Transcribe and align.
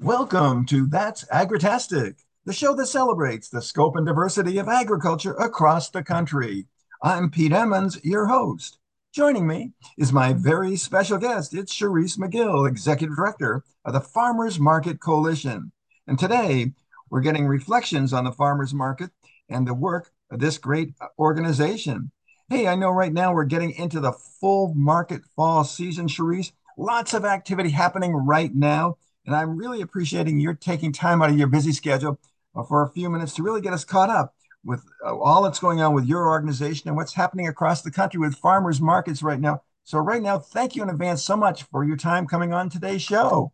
Welcome 0.00 0.64
to 0.66 0.86
That's 0.86 1.24
Agritastic, 1.24 2.18
the 2.44 2.52
show 2.52 2.72
that 2.76 2.86
celebrates 2.86 3.48
the 3.48 3.60
scope 3.60 3.96
and 3.96 4.06
diversity 4.06 4.58
of 4.58 4.68
agriculture 4.68 5.32
across 5.34 5.90
the 5.90 6.04
country. 6.04 6.66
I'm 7.02 7.32
Pete 7.32 7.52
Emmons, 7.52 7.98
your 8.04 8.26
host. 8.26 8.78
Joining 9.12 9.44
me 9.44 9.72
is 9.96 10.12
my 10.12 10.34
very 10.34 10.76
special 10.76 11.18
guest. 11.18 11.52
It's 11.52 11.76
Charisse 11.76 12.16
McGill, 12.16 12.68
Executive 12.68 13.16
Director 13.16 13.64
of 13.84 13.92
the 13.92 14.00
Farmers 14.00 14.60
Market 14.60 15.00
Coalition. 15.00 15.72
And 16.06 16.16
today 16.16 16.74
we're 17.10 17.20
getting 17.20 17.48
reflections 17.48 18.12
on 18.12 18.22
the 18.22 18.30
farmers 18.30 18.72
market 18.72 19.10
and 19.48 19.66
the 19.66 19.74
work 19.74 20.12
of 20.30 20.38
this 20.38 20.58
great 20.58 20.94
organization. 21.18 22.12
Hey, 22.48 22.68
I 22.68 22.76
know 22.76 22.90
right 22.90 23.12
now 23.12 23.34
we're 23.34 23.46
getting 23.46 23.72
into 23.72 23.98
the 23.98 24.12
full 24.12 24.74
market 24.76 25.22
fall 25.34 25.64
season, 25.64 26.06
Charisse. 26.06 26.52
Lots 26.76 27.14
of 27.14 27.24
activity 27.24 27.70
happening 27.70 28.14
right 28.14 28.54
now. 28.54 28.96
And 29.28 29.36
I'm 29.36 29.58
really 29.58 29.82
appreciating 29.82 30.40
your 30.40 30.54
taking 30.54 30.90
time 30.90 31.20
out 31.20 31.28
of 31.28 31.36
your 31.36 31.48
busy 31.48 31.72
schedule 31.72 32.18
uh, 32.56 32.62
for 32.62 32.82
a 32.82 32.88
few 32.88 33.10
minutes 33.10 33.34
to 33.34 33.42
really 33.42 33.60
get 33.60 33.74
us 33.74 33.84
caught 33.84 34.08
up 34.08 34.34
with 34.64 34.82
uh, 35.04 35.14
all 35.18 35.42
that's 35.42 35.58
going 35.58 35.82
on 35.82 35.92
with 35.92 36.06
your 36.06 36.28
organization 36.28 36.88
and 36.88 36.96
what's 36.96 37.12
happening 37.12 37.46
across 37.46 37.82
the 37.82 37.90
country 37.90 38.18
with 38.18 38.34
farmers 38.36 38.80
markets 38.80 39.22
right 39.22 39.38
now. 39.38 39.60
So, 39.84 39.98
right 39.98 40.22
now, 40.22 40.38
thank 40.38 40.74
you 40.74 40.82
in 40.82 40.88
advance 40.88 41.22
so 41.22 41.36
much 41.36 41.64
for 41.64 41.84
your 41.84 41.98
time 41.98 42.26
coming 42.26 42.54
on 42.54 42.70
today's 42.70 43.02
show. 43.02 43.52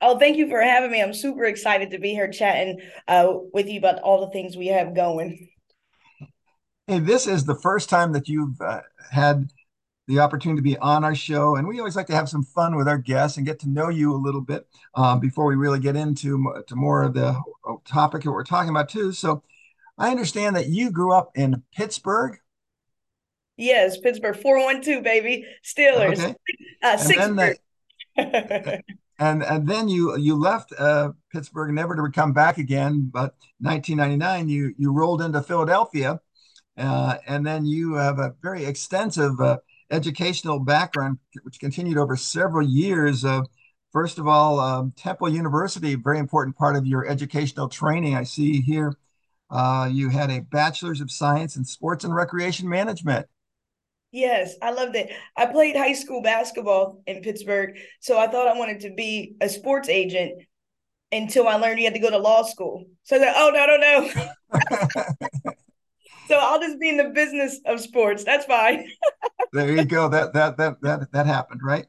Oh, 0.00 0.18
thank 0.18 0.38
you 0.38 0.48
for 0.48 0.62
having 0.62 0.90
me. 0.90 1.02
I'm 1.02 1.12
super 1.12 1.44
excited 1.44 1.90
to 1.90 1.98
be 1.98 2.12
here 2.12 2.30
chatting 2.30 2.80
uh, 3.06 3.34
with 3.52 3.68
you 3.68 3.78
about 3.78 4.00
all 4.00 4.24
the 4.24 4.32
things 4.32 4.56
we 4.56 4.68
have 4.68 4.94
going. 4.94 5.50
Hey, 6.86 6.98
this 6.98 7.26
is 7.26 7.44
the 7.44 7.56
first 7.56 7.90
time 7.90 8.12
that 8.12 8.26
you've 8.26 8.58
uh, 8.62 8.80
had 9.10 9.50
the 10.10 10.18
opportunity 10.18 10.58
to 10.58 10.62
be 10.62 10.76
on 10.78 11.04
our 11.04 11.14
show. 11.14 11.54
And 11.54 11.66
we 11.66 11.78
always 11.78 11.94
like 11.94 12.08
to 12.08 12.14
have 12.14 12.28
some 12.28 12.42
fun 12.42 12.76
with 12.76 12.88
our 12.88 12.98
guests 12.98 13.36
and 13.36 13.46
get 13.46 13.60
to 13.60 13.68
know 13.70 13.88
you 13.88 14.12
a 14.12 14.18
little 14.18 14.40
bit 14.40 14.66
um, 14.96 15.20
before 15.20 15.46
we 15.46 15.54
really 15.54 15.78
get 15.78 15.94
into 15.94 16.52
to 16.66 16.76
more 16.76 17.04
of 17.04 17.14
the 17.14 17.28
uh, 17.28 17.74
topic 17.84 18.24
that 18.24 18.32
we're 18.32 18.44
talking 18.44 18.70
about, 18.70 18.88
too. 18.88 19.12
So 19.12 19.42
I 19.96 20.10
understand 20.10 20.56
that 20.56 20.68
you 20.68 20.90
grew 20.90 21.12
up 21.12 21.30
in 21.36 21.62
Pittsburgh. 21.72 22.38
Yes, 23.56 23.98
Pittsburgh 23.98 24.36
412, 24.36 25.04
baby. 25.04 25.46
Steelers. 25.64 26.18
Okay. 26.18 26.34
Uh, 26.82 26.96
six. 26.96 27.20
and 28.16 29.42
and 29.42 29.68
then 29.68 29.86
you 29.86 30.16
you 30.16 30.34
left 30.34 30.72
uh, 30.78 31.10
Pittsburgh 31.30 31.74
never 31.74 31.94
to 31.94 32.10
come 32.10 32.32
back 32.32 32.56
again. 32.56 33.10
But 33.12 33.34
1999, 33.58 34.48
you 34.48 34.74
you 34.78 34.90
rolled 34.90 35.20
into 35.20 35.42
Philadelphia, 35.42 36.18
uh, 36.78 37.16
and 37.26 37.46
then 37.46 37.66
you 37.66 37.96
have 37.96 38.18
a 38.18 38.34
very 38.40 38.64
extensive 38.64 39.38
uh, 39.38 39.58
educational 39.90 40.58
background, 40.58 41.18
which 41.42 41.60
continued 41.60 41.98
over 41.98 42.16
several 42.16 42.66
years. 42.66 43.24
Uh, 43.24 43.42
first 43.92 44.18
of 44.18 44.26
all, 44.26 44.60
um, 44.60 44.92
Temple 44.96 45.28
University, 45.28 45.94
very 45.94 46.18
important 46.18 46.56
part 46.56 46.76
of 46.76 46.86
your 46.86 47.06
educational 47.06 47.68
training. 47.68 48.14
I 48.14 48.24
see 48.24 48.60
here 48.60 48.94
uh, 49.50 49.88
you 49.90 50.08
had 50.08 50.30
a 50.30 50.40
bachelor's 50.40 51.00
of 51.00 51.10
science 51.10 51.56
in 51.56 51.64
sports 51.64 52.04
and 52.04 52.14
recreation 52.14 52.68
management. 52.68 53.26
Yes, 54.12 54.54
I 54.60 54.72
loved 54.72 54.96
it. 54.96 55.12
I 55.36 55.46
played 55.46 55.76
high 55.76 55.92
school 55.92 56.20
basketball 56.22 57.02
in 57.06 57.22
Pittsburgh, 57.22 57.78
so 58.00 58.18
I 58.18 58.26
thought 58.26 58.48
I 58.48 58.58
wanted 58.58 58.80
to 58.80 58.92
be 58.94 59.36
a 59.40 59.48
sports 59.48 59.88
agent 59.88 60.42
until 61.12 61.46
I 61.46 61.56
learned 61.56 61.78
you 61.78 61.84
had 61.86 61.94
to 61.94 62.00
go 62.00 62.10
to 62.10 62.18
law 62.18 62.42
school. 62.42 62.86
So 63.04 63.16
I 63.16 63.18
said, 63.20 63.34
oh, 63.36 63.50
no, 63.54 63.66
no, 63.66 63.76
no. 63.76 65.18
so 66.30 66.38
I'll 66.38 66.60
just 66.60 66.78
be 66.78 66.88
in 66.88 66.96
the 66.96 67.10
business 67.10 67.58
of 67.66 67.80
sports. 67.80 68.22
That's 68.22 68.44
fine. 68.44 68.88
there 69.52 69.76
you 69.76 69.84
go. 69.84 70.08
That 70.08 70.32
that 70.32 70.56
that 70.58 70.80
that 70.80 71.10
that 71.10 71.26
happened, 71.26 71.60
right? 71.64 71.86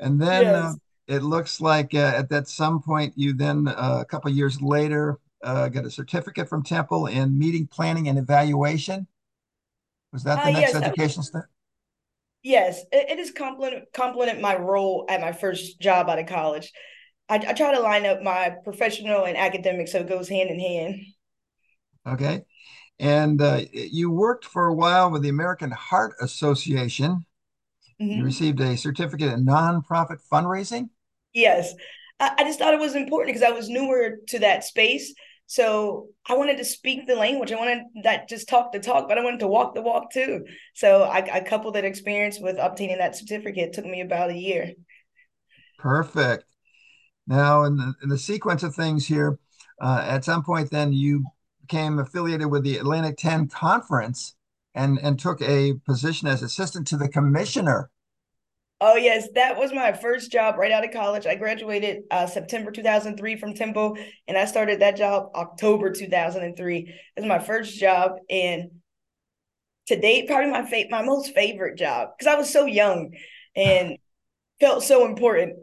And 0.00 0.20
then 0.20 0.42
yes. 0.42 0.54
uh, 0.54 0.74
it 1.06 1.22
looks 1.22 1.60
like 1.60 1.94
uh, 1.94 2.12
at 2.16 2.28
that 2.30 2.48
some 2.48 2.82
point 2.82 3.14
you 3.16 3.32
then 3.34 3.68
uh, 3.68 3.98
a 4.00 4.04
couple 4.04 4.32
years 4.32 4.60
later 4.60 5.20
uh, 5.44 5.68
got 5.68 5.84
a 5.84 5.90
certificate 5.90 6.48
from 6.48 6.64
Temple 6.64 7.06
in 7.06 7.38
meeting 7.38 7.68
planning 7.68 8.08
and 8.08 8.18
evaluation. 8.18 9.06
Was 10.12 10.24
that 10.24 10.42
the 10.42 10.50
uh, 10.50 10.58
next 10.58 10.74
yes, 10.74 10.82
education 10.82 11.22
step? 11.22 11.44
Yes, 12.42 12.80
it, 12.90 13.10
it 13.10 13.18
is 13.20 13.30
complement 13.30 13.92
complement 13.92 14.40
my 14.40 14.56
role 14.56 15.06
at 15.08 15.20
my 15.20 15.30
first 15.30 15.80
job 15.80 16.10
out 16.10 16.18
of 16.18 16.26
college. 16.26 16.72
I, 17.28 17.36
I 17.36 17.52
try 17.52 17.72
to 17.72 17.80
line 17.80 18.06
up 18.06 18.22
my 18.22 18.56
professional 18.64 19.24
and 19.24 19.36
academic 19.36 19.86
so 19.86 20.00
it 20.00 20.08
goes 20.08 20.28
hand 20.28 20.50
in 20.50 20.58
hand. 20.58 20.96
Okay. 22.04 22.42
And 23.02 23.42
uh, 23.42 23.62
you 23.72 24.12
worked 24.12 24.44
for 24.44 24.68
a 24.68 24.74
while 24.74 25.10
with 25.10 25.22
the 25.22 25.28
American 25.28 25.72
Heart 25.72 26.14
Association. 26.20 27.26
Mm-hmm. 28.00 28.18
You 28.20 28.24
received 28.24 28.60
a 28.60 28.76
certificate 28.76 29.32
in 29.32 29.44
nonprofit 29.44 30.20
fundraising. 30.32 30.88
Yes, 31.34 31.74
I, 32.20 32.30
I 32.38 32.44
just 32.44 32.60
thought 32.60 32.74
it 32.74 32.80
was 32.80 32.94
important 32.94 33.34
because 33.34 33.42
I 33.42 33.50
was 33.50 33.68
newer 33.68 34.18
to 34.28 34.38
that 34.38 34.62
space. 34.62 35.12
So 35.46 36.10
I 36.28 36.36
wanted 36.36 36.58
to 36.58 36.64
speak 36.64 37.08
the 37.08 37.16
language. 37.16 37.50
I 37.50 37.56
wanted 37.56 37.82
that 38.04 38.28
just 38.28 38.48
talk 38.48 38.70
the 38.70 38.78
talk, 38.78 39.08
but 39.08 39.18
I 39.18 39.24
wanted 39.24 39.40
to 39.40 39.48
walk 39.48 39.74
the 39.74 39.82
walk 39.82 40.12
too. 40.12 40.44
So 40.74 41.02
I, 41.02 41.38
I 41.38 41.40
coupled 41.40 41.74
that 41.74 41.84
experience 41.84 42.38
with 42.40 42.56
obtaining 42.56 42.98
that 42.98 43.16
certificate. 43.16 43.70
It 43.70 43.72
took 43.72 43.84
me 43.84 44.00
about 44.00 44.30
a 44.30 44.38
year. 44.38 44.74
Perfect. 45.80 46.44
Now, 47.26 47.64
in 47.64 47.76
the, 47.76 47.94
in 48.04 48.08
the 48.08 48.18
sequence 48.18 48.62
of 48.62 48.76
things 48.76 49.08
here, 49.08 49.40
uh, 49.80 50.04
at 50.06 50.24
some 50.24 50.44
point, 50.44 50.70
then 50.70 50.92
you 50.92 51.24
became 51.62 51.98
affiliated 51.98 52.50
with 52.50 52.62
the 52.62 52.76
Atlantic 52.76 53.16
10 53.16 53.48
Conference 53.48 54.34
and, 54.74 54.98
and 54.98 55.18
took 55.18 55.40
a 55.42 55.74
position 55.86 56.28
as 56.28 56.42
assistant 56.42 56.86
to 56.88 56.96
the 56.96 57.08
commissioner. 57.08 57.90
Oh, 58.80 58.96
yes. 58.96 59.28
That 59.34 59.56
was 59.56 59.72
my 59.72 59.92
first 59.92 60.32
job 60.32 60.56
right 60.58 60.72
out 60.72 60.84
of 60.84 60.92
college. 60.92 61.24
I 61.24 61.36
graduated 61.36 62.02
uh, 62.10 62.26
September 62.26 62.72
2003 62.72 63.36
from 63.36 63.54
Temple, 63.54 63.96
and 64.26 64.36
I 64.36 64.44
started 64.44 64.80
that 64.80 64.96
job 64.96 65.30
October 65.36 65.92
2003. 65.92 66.78
It 66.78 67.20
was 67.20 67.28
my 67.28 67.38
first 67.38 67.78
job. 67.78 68.16
And 68.28 68.72
to 69.86 70.00
date, 70.00 70.26
probably 70.26 70.50
my 70.50 70.68
fa- 70.68 70.88
my 70.90 71.02
most 71.02 71.32
favorite 71.32 71.78
job 71.78 72.08
because 72.18 72.32
I 72.32 72.36
was 72.36 72.50
so 72.50 72.66
young 72.66 73.14
and 73.54 73.98
felt 74.60 74.82
so 74.82 75.06
important. 75.06 75.56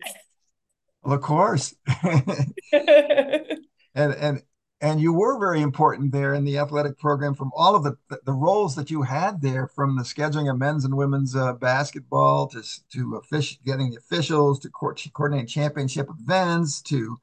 Well, 1.04 1.16
of 1.16 1.22
course. 1.22 1.76
and 2.04 3.58
and 3.96 4.42
and 4.82 5.02
you 5.02 5.12
were 5.12 5.38
very 5.38 5.62
important 5.62 6.12
there 6.12 6.34
in 6.34 6.46
the 6.46 6.58
athletic 6.58 6.98
program 6.98 7.36
from 7.36 7.52
all 7.56 7.76
of 7.76 7.84
the 7.84 7.98
the 8.26 8.32
roles 8.32 8.76
that 8.76 8.90
you 8.90 9.02
had 9.02 9.42
there 9.42 9.68
from 9.68 9.98
the 9.98 10.04
scheduling 10.04 10.50
of 10.50 10.58
men's 10.58 10.86
and 10.86 10.96
women's 10.96 11.36
uh, 11.36 11.54
basketball 11.54 12.48
to 12.48 12.64
to 12.92 13.22
fish, 13.30 13.60
getting 13.66 13.92
the 13.92 13.98
officials 13.98 14.60
to 14.60 14.70
co- 14.70 14.94
coordinating 15.14 15.48
championship 15.48 16.08
events 16.22 16.82
to 16.82 17.18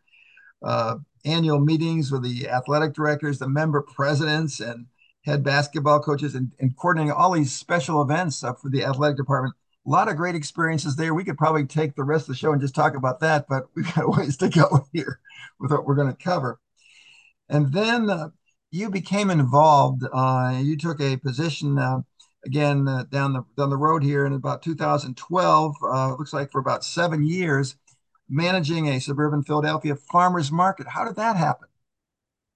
uh, 0.62 0.96
annual 1.24 1.58
meetings 1.58 2.12
with 2.12 2.22
the 2.22 2.48
athletic 2.48 2.92
directors 2.92 3.38
the 3.38 3.48
member 3.48 3.82
presidents 3.82 4.60
and 4.60 4.86
head 5.24 5.42
basketball 5.42 6.00
coaches 6.00 6.34
and, 6.34 6.52
and 6.60 6.76
coordinating 6.76 7.12
all 7.12 7.32
these 7.32 7.52
special 7.52 8.00
events 8.02 8.44
uh, 8.44 8.52
for 8.54 8.68
the 8.68 8.84
athletic 8.84 9.16
department. 9.16 9.54
A 9.86 9.90
lot 9.90 10.08
of 10.08 10.16
great 10.16 10.34
experiences 10.34 10.94
there. 10.94 11.14
We 11.14 11.24
could 11.24 11.38
probably 11.38 11.64
take 11.64 11.94
the 11.94 12.04
rest 12.04 12.24
of 12.24 12.28
the 12.28 12.36
show 12.36 12.52
and 12.52 12.60
just 12.60 12.74
talk 12.74 12.94
about 12.94 13.20
that 13.20 13.46
but 13.48 13.64
we've 13.74 13.92
got 13.94 14.16
ways 14.16 14.36
to 14.38 14.48
go 14.50 14.86
here 14.92 15.20
with 15.58 15.70
what 15.70 15.86
we're 15.86 15.94
going 15.94 16.14
to 16.14 16.24
cover 16.24 16.60
and 17.48 17.72
then 17.72 18.10
uh, 18.10 18.28
you 18.70 18.90
became 18.90 19.30
involved. 19.30 20.02
Uh, 20.12 20.58
you 20.62 20.76
took 20.76 21.00
a 21.00 21.16
position 21.16 21.78
uh, 21.78 22.00
again 22.44 22.88
uh, 22.88 23.04
down 23.10 23.32
the 23.32 23.44
down 23.56 23.70
the 23.70 23.76
road 23.76 24.02
here 24.02 24.26
in 24.26 24.32
about 24.32 24.62
2012. 24.62 25.76
Uh, 25.82 26.10
looks 26.16 26.32
like 26.32 26.50
for 26.50 26.60
about 26.60 26.84
seven 26.84 27.26
years, 27.26 27.76
managing 28.28 28.88
a 28.88 29.00
suburban 29.00 29.42
Philadelphia 29.42 29.96
farmers 30.10 30.50
market. 30.50 30.86
How 30.88 31.04
did 31.04 31.16
that 31.16 31.36
happen? 31.36 31.68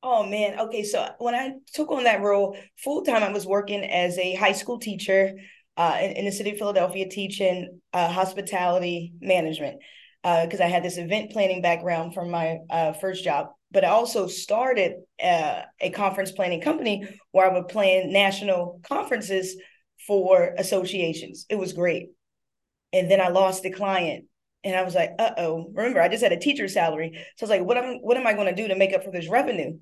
Oh 0.02 0.24
man. 0.24 0.58
Okay, 0.58 0.82
so 0.82 1.08
when 1.18 1.34
I 1.34 1.52
took 1.74 1.90
on 1.90 2.04
that 2.04 2.22
role 2.22 2.56
full 2.82 3.02
time, 3.02 3.22
I 3.22 3.32
was 3.32 3.46
working 3.46 3.84
as 3.84 4.18
a 4.18 4.34
high 4.34 4.52
school 4.52 4.78
teacher 4.78 5.34
uh, 5.76 5.98
in, 6.00 6.12
in, 6.12 6.24
the 6.24 6.32
city 6.32 6.50
of 6.50 6.58
Philadelphia, 6.58 7.08
teaching 7.08 7.80
hospitality 7.94 9.12
management 9.20 9.80
because 10.22 10.60
I 10.60 10.66
had 10.66 10.82
this 10.82 10.98
event 10.98 11.30
planning 11.32 11.62
background 11.62 12.14
from 12.14 12.30
my 12.30 12.58
first 13.00 13.24
job 13.24 13.50
but 13.70 13.84
I 13.84 13.88
also 13.88 14.26
started 14.26 14.94
uh, 15.22 15.62
a 15.80 15.90
conference 15.90 16.32
planning 16.32 16.60
company 16.60 17.06
where 17.30 17.48
I 17.48 17.54
would 17.54 17.68
plan 17.68 18.12
national 18.12 18.80
conferences 18.82 19.56
for 20.06 20.54
associations. 20.58 21.46
It 21.48 21.56
was 21.56 21.72
great. 21.72 22.08
And 22.92 23.10
then 23.10 23.20
I 23.20 23.28
lost 23.28 23.62
the 23.62 23.70
client 23.70 24.24
and 24.64 24.74
I 24.74 24.82
was 24.82 24.94
like, 24.94 25.12
uh 25.18 25.32
oh. 25.38 25.70
Remember, 25.72 26.00
I 26.00 26.08
just 26.08 26.22
had 26.22 26.32
a 26.32 26.38
teacher 26.38 26.68
salary. 26.68 27.12
So 27.36 27.44
I 27.44 27.44
was 27.44 27.50
like, 27.50 27.64
what 27.64 27.76
am, 27.76 27.98
what 28.02 28.16
am 28.16 28.26
I 28.26 28.32
going 28.32 28.54
to 28.54 28.62
do 28.62 28.68
to 28.68 28.76
make 28.76 28.92
up 28.92 29.04
for 29.04 29.12
this 29.12 29.28
revenue? 29.28 29.78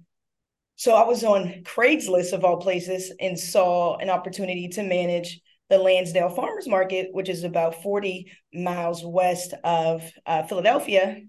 So 0.76 0.94
I 0.94 1.04
was 1.04 1.24
on 1.24 1.62
Craigslist 1.64 2.32
of 2.32 2.44
all 2.44 2.58
places 2.58 3.12
and 3.18 3.38
saw 3.38 3.96
an 3.96 4.10
opportunity 4.10 4.68
to 4.68 4.82
manage 4.82 5.40
the 5.70 5.78
Lansdale 5.78 6.30
Farmers 6.30 6.68
Market, 6.68 7.08
which 7.10 7.28
is 7.28 7.44
about 7.44 7.82
40 7.82 8.30
miles 8.54 9.04
west 9.04 9.54
of 9.64 10.08
uh, 10.24 10.44
Philadelphia. 10.44 11.22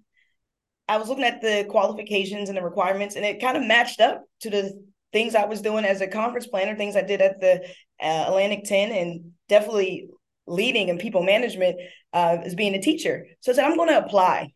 I 0.89 0.97
was 0.97 1.07
looking 1.07 1.23
at 1.23 1.41
the 1.41 1.65
qualifications 1.69 2.49
and 2.49 2.57
the 2.57 2.63
requirements, 2.63 3.15
and 3.15 3.23
it 3.23 3.39
kind 3.39 3.55
of 3.55 3.63
matched 3.63 4.01
up 4.01 4.23
to 4.41 4.49
the 4.49 4.83
things 5.13 5.35
I 5.35 5.45
was 5.45 5.61
doing 5.61 5.85
as 5.85 6.01
a 6.01 6.07
conference 6.07 6.47
planner, 6.47 6.75
things 6.75 6.95
I 6.95 7.03
did 7.03 7.21
at 7.21 7.39
the 7.39 7.63
uh, 8.01 8.25
Atlantic 8.27 8.63
10, 8.65 8.91
and 8.91 9.31
definitely 9.47 10.09
leading 10.47 10.89
and 10.89 10.99
people 10.99 11.23
management 11.23 11.77
uh, 12.11 12.37
as 12.43 12.55
being 12.55 12.73
a 12.73 12.81
teacher. 12.81 13.27
So 13.41 13.51
I 13.51 13.55
said, 13.55 13.65
I'm 13.65 13.77
going 13.77 13.89
to 13.89 14.03
apply. 14.03 14.51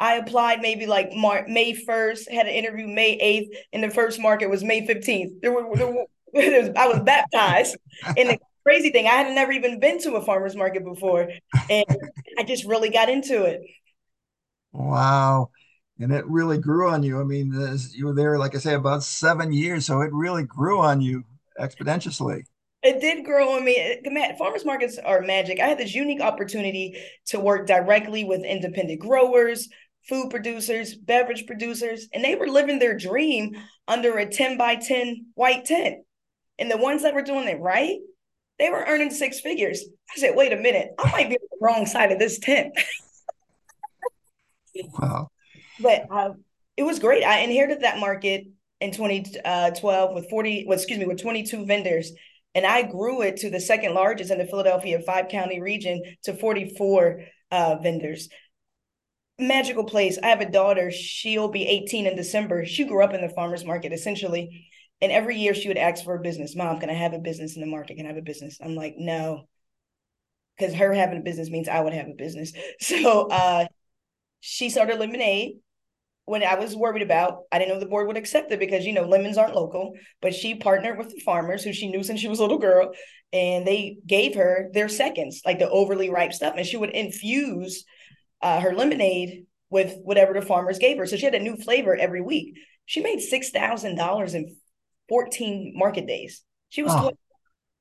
I 0.00 0.16
applied 0.16 0.60
maybe 0.60 0.86
like 0.86 1.12
Mar- 1.12 1.46
May 1.48 1.74
1st, 1.74 2.28
had 2.30 2.46
an 2.46 2.52
interview 2.52 2.88
May 2.88 3.16
8th, 3.18 3.56
and 3.72 3.84
the 3.84 3.90
first 3.90 4.20
market 4.20 4.50
was 4.50 4.64
May 4.64 4.84
15th. 4.84 5.40
There 5.42 5.52
were, 5.52 5.76
there 5.76 5.86
were 5.86 6.06
I 6.36 6.88
was 6.88 7.00
baptized. 7.04 7.76
And 8.04 8.30
the 8.30 8.38
crazy 8.64 8.90
thing, 8.90 9.06
I 9.06 9.10
had 9.10 9.32
never 9.32 9.52
even 9.52 9.78
been 9.78 10.00
to 10.00 10.14
a 10.14 10.24
farmer's 10.24 10.56
market 10.56 10.84
before. 10.84 11.28
And 11.70 11.86
I 12.38 12.42
just 12.42 12.64
really 12.64 12.90
got 12.90 13.08
into 13.08 13.44
it. 13.44 13.60
Wow. 14.72 15.50
And 15.98 16.12
it 16.12 16.26
really 16.26 16.58
grew 16.58 16.90
on 16.90 17.02
you. 17.02 17.20
I 17.20 17.24
mean, 17.24 17.52
you 17.92 18.06
were 18.06 18.14
there, 18.14 18.38
like 18.38 18.54
I 18.54 18.58
say, 18.58 18.74
about 18.74 19.04
seven 19.04 19.52
years. 19.52 19.86
So 19.86 20.00
it 20.00 20.12
really 20.12 20.44
grew 20.44 20.80
on 20.80 21.00
you 21.00 21.24
exponentially. 21.60 22.44
It 22.82 23.00
did 23.00 23.24
grow 23.24 23.54
on 23.56 23.64
me. 23.64 24.00
Farmers 24.38 24.64
markets 24.64 24.98
are 24.98 25.20
magic. 25.20 25.60
I 25.60 25.68
had 25.68 25.78
this 25.78 25.94
unique 25.94 26.20
opportunity 26.20 26.98
to 27.26 27.38
work 27.38 27.66
directly 27.66 28.24
with 28.24 28.44
independent 28.44 28.98
growers, 28.98 29.68
food 30.08 30.30
producers, 30.30 30.94
beverage 30.94 31.46
producers, 31.46 32.08
and 32.12 32.24
they 32.24 32.34
were 32.34 32.48
living 32.48 32.80
their 32.80 32.96
dream 32.96 33.52
under 33.86 34.18
a 34.18 34.28
10 34.28 34.56
by 34.56 34.74
10 34.74 35.26
white 35.34 35.64
tent. 35.64 35.98
And 36.58 36.70
the 36.70 36.76
ones 36.76 37.02
that 37.02 37.14
were 37.14 37.22
doing 37.22 37.46
it 37.46 37.60
right, 37.60 37.98
they 38.58 38.70
were 38.70 38.84
earning 38.86 39.10
six 39.10 39.38
figures. 39.38 39.84
I 40.16 40.20
said, 40.20 40.34
wait 40.34 40.52
a 40.52 40.56
minute, 40.56 40.90
I 40.98 41.10
might 41.12 41.28
be 41.28 41.36
on 41.36 41.48
the 41.50 41.64
wrong 41.64 41.86
side 41.86 42.10
of 42.10 42.18
this 42.18 42.40
tent. 42.40 42.74
wow. 44.98 45.28
But 45.80 46.06
uh, 46.10 46.30
it 46.76 46.82
was 46.82 46.98
great. 46.98 47.24
I 47.24 47.40
inherited 47.40 47.82
that 47.82 47.98
market 47.98 48.46
in 48.80 48.92
2012 48.92 50.10
uh, 50.10 50.12
with 50.14 50.28
40, 50.28 50.64
well, 50.66 50.76
excuse 50.76 50.98
me, 50.98 51.06
with 51.06 51.20
22 51.20 51.66
vendors 51.66 52.12
and 52.54 52.66
I 52.66 52.82
grew 52.82 53.22
it 53.22 53.38
to 53.38 53.50
the 53.50 53.60
second 53.60 53.94
largest 53.94 54.30
in 54.30 54.38
the 54.38 54.46
Philadelphia 54.46 55.00
five 55.00 55.28
county 55.28 55.60
region 55.60 56.02
to 56.24 56.34
44 56.34 57.22
uh, 57.50 57.76
vendors. 57.82 58.28
Magical 59.38 59.84
place. 59.84 60.18
I 60.22 60.28
have 60.28 60.40
a 60.40 60.50
daughter. 60.50 60.90
She'll 60.90 61.48
be 61.48 61.66
18 61.66 62.06
in 62.06 62.16
December. 62.16 62.66
She 62.66 62.84
grew 62.84 63.02
up 63.02 63.14
in 63.14 63.22
the 63.22 63.30
farmer's 63.30 63.64
market 63.64 63.92
essentially. 63.92 64.68
And 65.00 65.10
every 65.10 65.36
year 65.38 65.54
she 65.54 65.68
would 65.68 65.78
ask 65.78 66.04
for 66.04 66.14
a 66.14 66.20
business. 66.20 66.54
Mom, 66.54 66.78
can 66.78 66.90
I 66.90 66.94
have 66.94 67.14
a 67.14 67.18
business 67.18 67.56
in 67.56 67.60
the 67.60 67.66
market? 67.66 67.96
Can 67.96 68.06
I 68.06 68.10
have 68.10 68.18
a 68.18 68.22
business? 68.22 68.58
I'm 68.62 68.76
like, 68.76 68.94
no. 68.98 69.48
Because 70.56 70.74
her 70.74 70.92
having 70.92 71.18
a 71.18 71.22
business 71.22 71.50
means 71.50 71.68
I 71.68 71.80
would 71.80 71.94
have 71.94 72.08
a 72.08 72.14
business. 72.14 72.52
So 72.80 73.28
uh, 73.28 73.66
she 74.44 74.68
started 74.70 74.98
Lemonade 74.98 75.54
when 76.24 76.42
I 76.42 76.54
was 76.54 76.76
worried 76.76 77.02
about, 77.02 77.42
I 77.50 77.58
didn't 77.58 77.74
know 77.74 77.80
the 77.80 77.86
board 77.86 78.06
would 78.06 78.16
accept 78.16 78.52
it 78.52 78.58
because 78.60 78.84
you 78.84 78.92
know 78.92 79.04
lemons 79.04 79.38
aren't 79.38 79.54
local. 79.54 79.94
But 80.20 80.34
she 80.34 80.54
partnered 80.54 80.98
with 80.98 81.10
the 81.10 81.20
farmers 81.20 81.64
who 81.64 81.72
she 81.72 81.90
knew 81.90 82.02
since 82.02 82.20
she 82.20 82.28
was 82.28 82.38
a 82.38 82.42
little 82.42 82.58
girl, 82.58 82.92
and 83.32 83.66
they 83.66 83.98
gave 84.06 84.34
her 84.36 84.68
their 84.72 84.88
seconds, 84.88 85.42
like 85.44 85.58
the 85.58 85.70
overly 85.70 86.10
ripe 86.10 86.32
stuff, 86.32 86.54
and 86.56 86.66
she 86.66 86.76
would 86.76 86.90
infuse 86.90 87.84
uh, 88.40 88.60
her 88.60 88.74
lemonade 88.74 89.46
with 89.70 89.96
whatever 90.02 90.32
the 90.34 90.42
farmers 90.42 90.78
gave 90.78 90.98
her. 90.98 91.06
So 91.06 91.16
she 91.16 91.24
had 91.24 91.34
a 91.34 91.40
new 91.40 91.56
flavor 91.56 91.96
every 91.96 92.20
week. 92.20 92.56
She 92.86 93.00
made 93.00 93.20
six 93.20 93.50
thousand 93.50 93.96
dollars 93.96 94.34
in 94.34 94.56
fourteen 95.08 95.72
market 95.76 96.06
days. 96.06 96.42
She 96.68 96.82
was 96.82 96.92
oh. 96.92 97.00
12. 97.00 97.14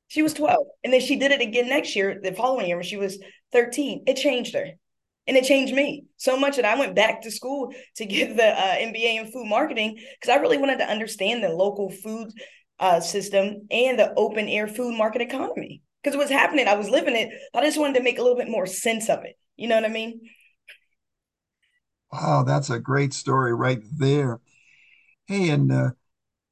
She 0.07 0.23
was 0.23 0.33
twelve, 0.33 0.65
and 0.83 0.91
then 0.91 1.01
she 1.01 1.15
did 1.15 1.31
it 1.31 1.41
again 1.41 1.69
next 1.69 1.95
year, 1.95 2.19
the 2.21 2.33
following 2.33 2.67
year 2.67 2.77
when 2.77 2.85
she 2.85 2.97
was 2.97 3.19
thirteen. 3.51 4.03
It 4.07 4.15
changed 4.15 4.55
her 4.55 4.71
and 5.27 5.37
it 5.37 5.43
changed 5.45 5.73
me 5.73 6.05
so 6.17 6.37
much 6.37 6.55
that 6.55 6.65
I 6.65 6.77
went 6.77 6.95
back 6.95 7.21
to 7.21 7.31
school 7.31 7.73
to 7.97 8.05
get 8.05 8.35
the 8.35 8.47
uh, 8.47 8.75
MBA 8.75 9.17
in 9.19 9.31
food 9.31 9.45
marketing 9.47 9.97
because 10.19 10.35
I 10.35 10.39
really 10.41 10.57
wanted 10.57 10.79
to 10.79 10.89
understand 10.89 11.43
the 11.43 11.49
local 11.49 11.89
food 11.91 12.31
uh, 12.79 12.99
system 12.99 13.67
and 13.69 13.99
the 13.99 14.13
open 14.15 14.47
air 14.47 14.67
food 14.67 14.97
market 14.97 15.21
economy. 15.21 15.83
Because 16.03 16.17
what's 16.17 16.31
happening, 16.31 16.67
I 16.67 16.73
was 16.75 16.89
living 16.89 17.15
it. 17.15 17.29
I 17.53 17.61
just 17.61 17.79
wanted 17.79 17.97
to 17.97 18.03
make 18.03 18.17
a 18.17 18.23
little 18.23 18.37
bit 18.37 18.49
more 18.49 18.65
sense 18.65 19.07
of 19.09 19.23
it. 19.23 19.37
You 19.55 19.67
know 19.67 19.75
what 19.75 19.85
I 19.85 19.89
mean? 19.89 20.21
Wow, 22.11 22.43
that's 22.43 22.69
a 22.69 22.79
great 22.79 23.13
story 23.13 23.53
right 23.53 23.81
there. 23.97 24.41
Hey, 25.27 25.49
and 25.49 25.71
uh, 25.71 25.91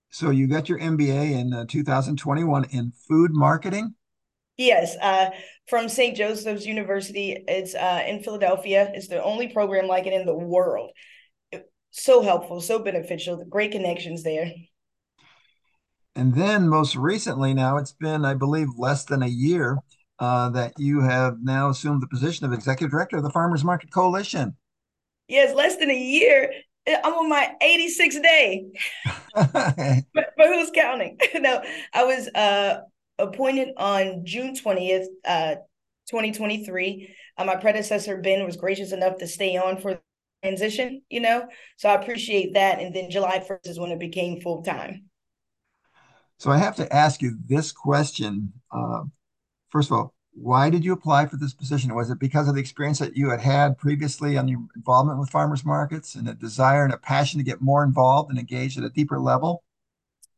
so 0.09 0.29
you 0.29 0.47
got 0.47 0.69
your 0.69 0.79
MBA 0.79 1.33
in 1.33 1.53
uh, 1.53 1.65
2021 1.67 2.65
in 2.65 2.93
food 3.07 3.31
marketing? 3.33 3.95
Yes, 4.59 4.97
uh, 5.01 5.29
from 5.69 5.87
St. 5.87 6.17
Joseph's 6.17 6.65
University. 6.65 7.45
It's 7.47 7.73
uh, 7.73 8.03
in 8.05 8.21
Philadelphia. 8.21 8.91
It's 8.93 9.07
the 9.07 9.23
only 9.23 9.47
program 9.47 9.87
like 9.87 10.05
it 10.05 10.11
in 10.11 10.25
the 10.25 10.35
world. 10.35 10.91
So 11.91 12.21
helpful, 12.21 12.59
so 12.59 12.79
beneficial. 12.79 13.41
Great 13.45 13.71
connections 13.71 14.21
there. 14.21 14.51
And 16.13 16.35
then, 16.35 16.67
most 16.67 16.97
recently, 16.97 17.53
now 17.53 17.77
it's 17.77 17.93
been, 17.93 18.25
I 18.25 18.33
believe, 18.33 18.67
less 18.77 19.05
than 19.05 19.23
a 19.23 19.27
year 19.27 19.77
uh, 20.19 20.49
that 20.49 20.73
you 20.77 20.99
have 20.99 21.37
now 21.41 21.69
assumed 21.69 22.01
the 22.01 22.07
position 22.07 22.45
of 22.45 22.51
executive 22.51 22.91
director 22.91 23.15
of 23.15 23.23
the 23.23 23.31
Farmers 23.31 23.63
Market 23.63 23.93
Coalition. 23.93 24.57
Yes, 25.29 25.55
less 25.55 25.77
than 25.77 25.89
a 25.89 25.97
year. 25.97 26.51
I'm 26.85 27.13
on 27.13 27.29
my 27.29 27.55
86th 27.63 28.21
day. 28.21 28.71
but, 29.33 30.33
but, 30.35 30.47
who's 30.47 30.71
counting? 30.71 31.17
no, 31.35 31.63
I 31.93 32.03
was 32.03 32.27
uh, 32.35 32.81
appointed 33.19 33.69
on 33.77 34.25
June 34.25 34.55
20th, 34.55 35.05
uh, 35.25 35.55
2023. 36.09 37.15
Uh, 37.37 37.45
my 37.45 37.55
predecessor, 37.55 38.17
Ben, 38.17 38.45
was 38.45 38.57
gracious 38.57 38.91
enough 38.91 39.17
to 39.17 39.27
stay 39.27 39.57
on 39.57 39.77
for 39.77 39.95
the 39.95 40.01
transition, 40.43 41.01
you 41.09 41.19
know? 41.19 41.47
So 41.77 41.89
I 41.89 41.95
appreciate 41.95 42.53
that. 42.55 42.79
And 42.79 42.95
then 42.95 43.11
July 43.11 43.39
1st 43.39 43.67
is 43.67 43.79
when 43.79 43.91
it 43.91 43.99
became 43.99 44.41
full 44.41 44.63
time. 44.63 45.03
So 46.37 46.51
I 46.51 46.57
have 46.57 46.75
to 46.77 46.93
ask 46.93 47.21
you 47.21 47.37
this 47.47 47.71
question. 47.71 48.53
Uh, 48.71 49.03
first 49.69 49.91
of 49.91 49.97
all, 49.97 50.13
why 50.33 50.69
did 50.69 50.85
you 50.85 50.93
apply 50.93 51.25
for 51.25 51.35
this 51.35 51.53
position? 51.53 51.93
Was 51.93 52.09
it 52.09 52.19
because 52.19 52.47
of 52.47 52.55
the 52.55 52.61
experience 52.61 52.99
that 52.99 53.17
you 53.17 53.29
had 53.29 53.41
had 53.41 53.77
previously 53.77 54.37
on 54.37 54.47
your 54.47 54.61
involvement 54.75 55.19
with 55.19 55.29
farmers 55.29 55.65
markets 55.65 56.15
and 56.15 56.29
a 56.29 56.33
desire 56.33 56.85
and 56.85 56.93
a 56.93 56.97
passion 56.97 57.39
to 57.39 57.43
get 57.43 57.61
more 57.61 57.83
involved 57.83 58.29
and 58.29 58.39
engaged 58.39 58.77
at 58.77 58.85
a 58.85 58.89
deeper 58.89 59.19
level? 59.19 59.63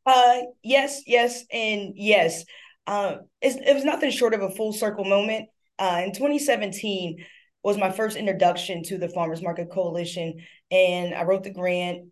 Uh, 0.05 0.39
yes, 0.63 1.03
yes, 1.05 1.43
and 1.51 1.93
yes. 1.95 2.43
Uh, 2.87 3.17
it 3.41 3.73
was 3.73 3.83
nothing 3.83 4.11
short 4.11 4.33
of 4.33 4.41
a 4.41 4.51
full 4.51 4.73
circle 4.73 5.05
moment. 5.05 5.47
Uh, 5.79 6.01
in 6.05 6.13
2017 6.13 7.23
was 7.63 7.77
my 7.77 7.91
first 7.91 8.17
introduction 8.17 8.83
to 8.83 8.97
the 8.97 9.09
Farmers 9.09 9.41
Market 9.41 9.71
Coalition, 9.71 10.39
and 10.69 11.13
I 11.13 11.23
wrote 11.23 11.43
the 11.43 11.53
grant. 11.53 12.07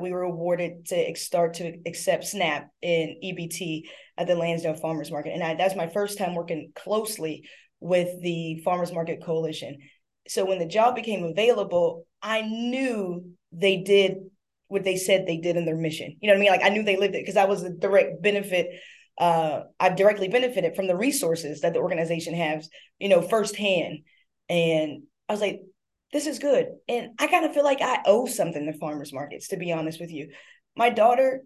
We 0.00 0.12
were 0.12 0.22
awarded 0.22 0.86
to 0.86 1.14
start 1.16 1.54
to 1.54 1.76
accept 1.86 2.24
SNAP 2.24 2.68
in 2.80 3.16
EBT 3.22 3.82
at 4.16 4.26
the 4.26 4.34
Lansdowne 4.36 4.76
Farmers 4.76 5.10
Market, 5.10 5.32
and 5.32 5.42
I, 5.42 5.54
that's 5.54 5.76
my 5.76 5.88
first 5.88 6.18
time 6.18 6.34
working 6.34 6.72
closely 6.74 7.48
with 7.80 8.08
the 8.22 8.62
Farmers 8.64 8.92
Market 8.92 9.22
Coalition. 9.24 9.78
So 10.28 10.44
when 10.44 10.60
the 10.60 10.66
job 10.66 10.94
became 10.94 11.24
available, 11.24 12.06
I 12.22 12.42
knew 12.42 13.32
they 13.50 13.78
did 13.78 14.18
what 14.68 14.84
they 14.84 14.96
said 14.96 15.26
they 15.26 15.36
did 15.36 15.56
in 15.56 15.66
their 15.66 15.76
mission. 15.76 16.16
You 16.20 16.28
know 16.28 16.34
what 16.34 16.38
I 16.38 16.40
mean? 16.40 16.52
Like 16.52 16.64
I 16.64 16.68
knew 16.70 16.84
they 16.84 16.96
lived 16.96 17.14
it 17.14 17.22
because 17.22 17.36
I 17.36 17.44
was 17.44 17.62
a 17.62 17.70
direct 17.70 18.22
benefit 18.22 18.68
uh, 19.18 19.62
I've 19.78 19.96
directly 19.96 20.28
benefited 20.28 20.74
from 20.74 20.86
the 20.86 20.96
resources 20.96 21.60
that 21.60 21.74
the 21.74 21.80
organization 21.80 22.34
has, 22.34 22.68
you 22.98 23.08
know, 23.08 23.22
firsthand. 23.22 24.00
And 24.48 25.02
I 25.28 25.32
was 25.32 25.40
like, 25.40 25.60
this 26.12 26.26
is 26.26 26.38
good. 26.38 26.66
And 26.88 27.10
I 27.18 27.26
kind 27.26 27.44
of 27.44 27.54
feel 27.54 27.64
like 27.64 27.80
I 27.80 28.02
owe 28.06 28.26
something 28.26 28.66
to 28.66 28.78
farmers 28.78 29.12
markets, 29.12 29.48
to 29.48 29.56
be 29.56 29.72
honest 29.72 30.00
with 30.00 30.10
you. 30.10 30.30
My 30.76 30.90
daughter, 30.90 31.42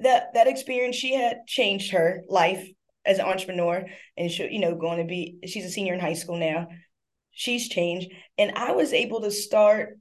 that 0.00 0.34
that 0.34 0.46
experience, 0.46 0.96
she 0.96 1.14
had 1.14 1.46
changed 1.46 1.92
her 1.92 2.22
life 2.28 2.68
as 3.04 3.18
an 3.18 3.24
entrepreneur 3.26 3.86
and 4.16 4.30
she, 4.30 4.48
you 4.50 4.60
know, 4.60 4.76
going 4.76 4.98
to 4.98 5.04
be, 5.04 5.38
she's 5.46 5.64
a 5.64 5.70
senior 5.70 5.94
in 5.94 6.00
high 6.00 6.14
school 6.14 6.36
now. 6.36 6.68
She's 7.32 7.68
changed. 7.68 8.10
And 8.36 8.52
I 8.56 8.72
was 8.72 8.92
able 8.92 9.22
to 9.22 9.30
start 9.30 9.98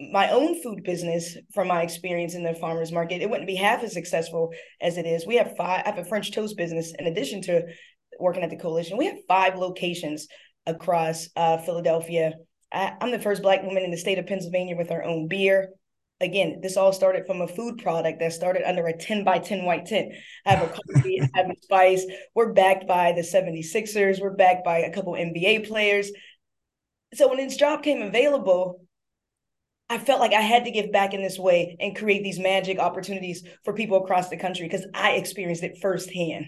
my 0.00 0.30
own 0.30 0.60
food 0.62 0.82
business 0.82 1.36
from 1.54 1.68
my 1.68 1.82
experience 1.82 2.34
in 2.34 2.42
the 2.42 2.54
farmers 2.54 2.92
market, 2.92 3.22
it 3.22 3.30
wouldn't 3.30 3.46
be 3.46 3.54
half 3.54 3.82
as 3.82 3.92
successful 3.92 4.52
as 4.80 4.96
it 4.96 5.06
is. 5.06 5.26
We 5.26 5.36
have 5.36 5.56
five, 5.56 5.82
I 5.84 5.90
have 5.90 5.98
a 5.98 6.04
French 6.04 6.32
toast 6.32 6.56
business 6.56 6.92
in 6.98 7.06
addition 7.06 7.42
to 7.42 7.62
working 8.18 8.42
at 8.42 8.50
the 8.50 8.56
coalition. 8.56 8.96
We 8.96 9.06
have 9.06 9.18
five 9.28 9.56
locations 9.56 10.26
across 10.66 11.28
uh, 11.36 11.58
Philadelphia. 11.58 12.32
I, 12.72 12.94
I'm 13.00 13.10
the 13.10 13.18
first 13.18 13.42
Black 13.42 13.62
woman 13.62 13.82
in 13.82 13.90
the 13.90 13.96
state 13.96 14.18
of 14.18 14.26
Pennsylvania 14.26 14.76
with 14.76 14.90
our 14.90 15.04
own 15.04 15.28
beer. 15.28 15.68
Again, 16.20 16.60
this 16.62 16.76
all 16.76 16.92
started 16.92 17.26
from 17.26 17.40
a 17.40 17.48
food 17.48 17.78
product 17.78 18.20
that 18.20 18.32
started 18.32 18.62
under 18.68 18.86
a 18.86 18.96
10 18.96 19.24
by 19.24 19.40
10 19.40 19.64
white 19.64 19.86
tent. 19.86 20.12
I 20.46 20.54
have 20.54 20.68
a 20.68 20.72
coffee, 20.72 21.20
I 21.20 21.38
have 21.38 21.50
a 21.50 21.60
spice. 21.60 22.06
We're 22.34 22.52
backed 22.52 22.86
by 22.86 23.12
the 23.12 23.22
76ers. 23.22 24.20
We're 24.20 24.36
backed 24.36 24.64
by 24.64 24.78
a 24.78 24.92
couple 24.92 25.14
NBA 25.14 25.66
players. 25.66 26.12
So 27.14 27.28
when 27.28 27.38
this 27.38 27.56
job 27.56 27.82
came 27.82 28.02
available, 28.02 28.80
I 29.92 29.98
felt 29.98 30.20
like 30.20 30.32
I 30.32 30.40
had 30.40 30.64
to 30.64 30.70
give 30.70 30.90
back 30.90 31.12
in 31.12 31.22
this 31.22 31.38
way 31.38 31.76
and 31.78 31.94
create 31.94 32.22
these 32.22 32.38
magic 32.38 32.78
opportunities 32.78 33.44
for 33.62 33.74
people 33.74 34.02
across 34.02 34.30
the 34.30 34.38
country 34.38 34.66
because 34.66 34.86
I 34.94 35.12
experienced 35.12 35.62
it 35.62 35.76
firsthand. 35.82 36.46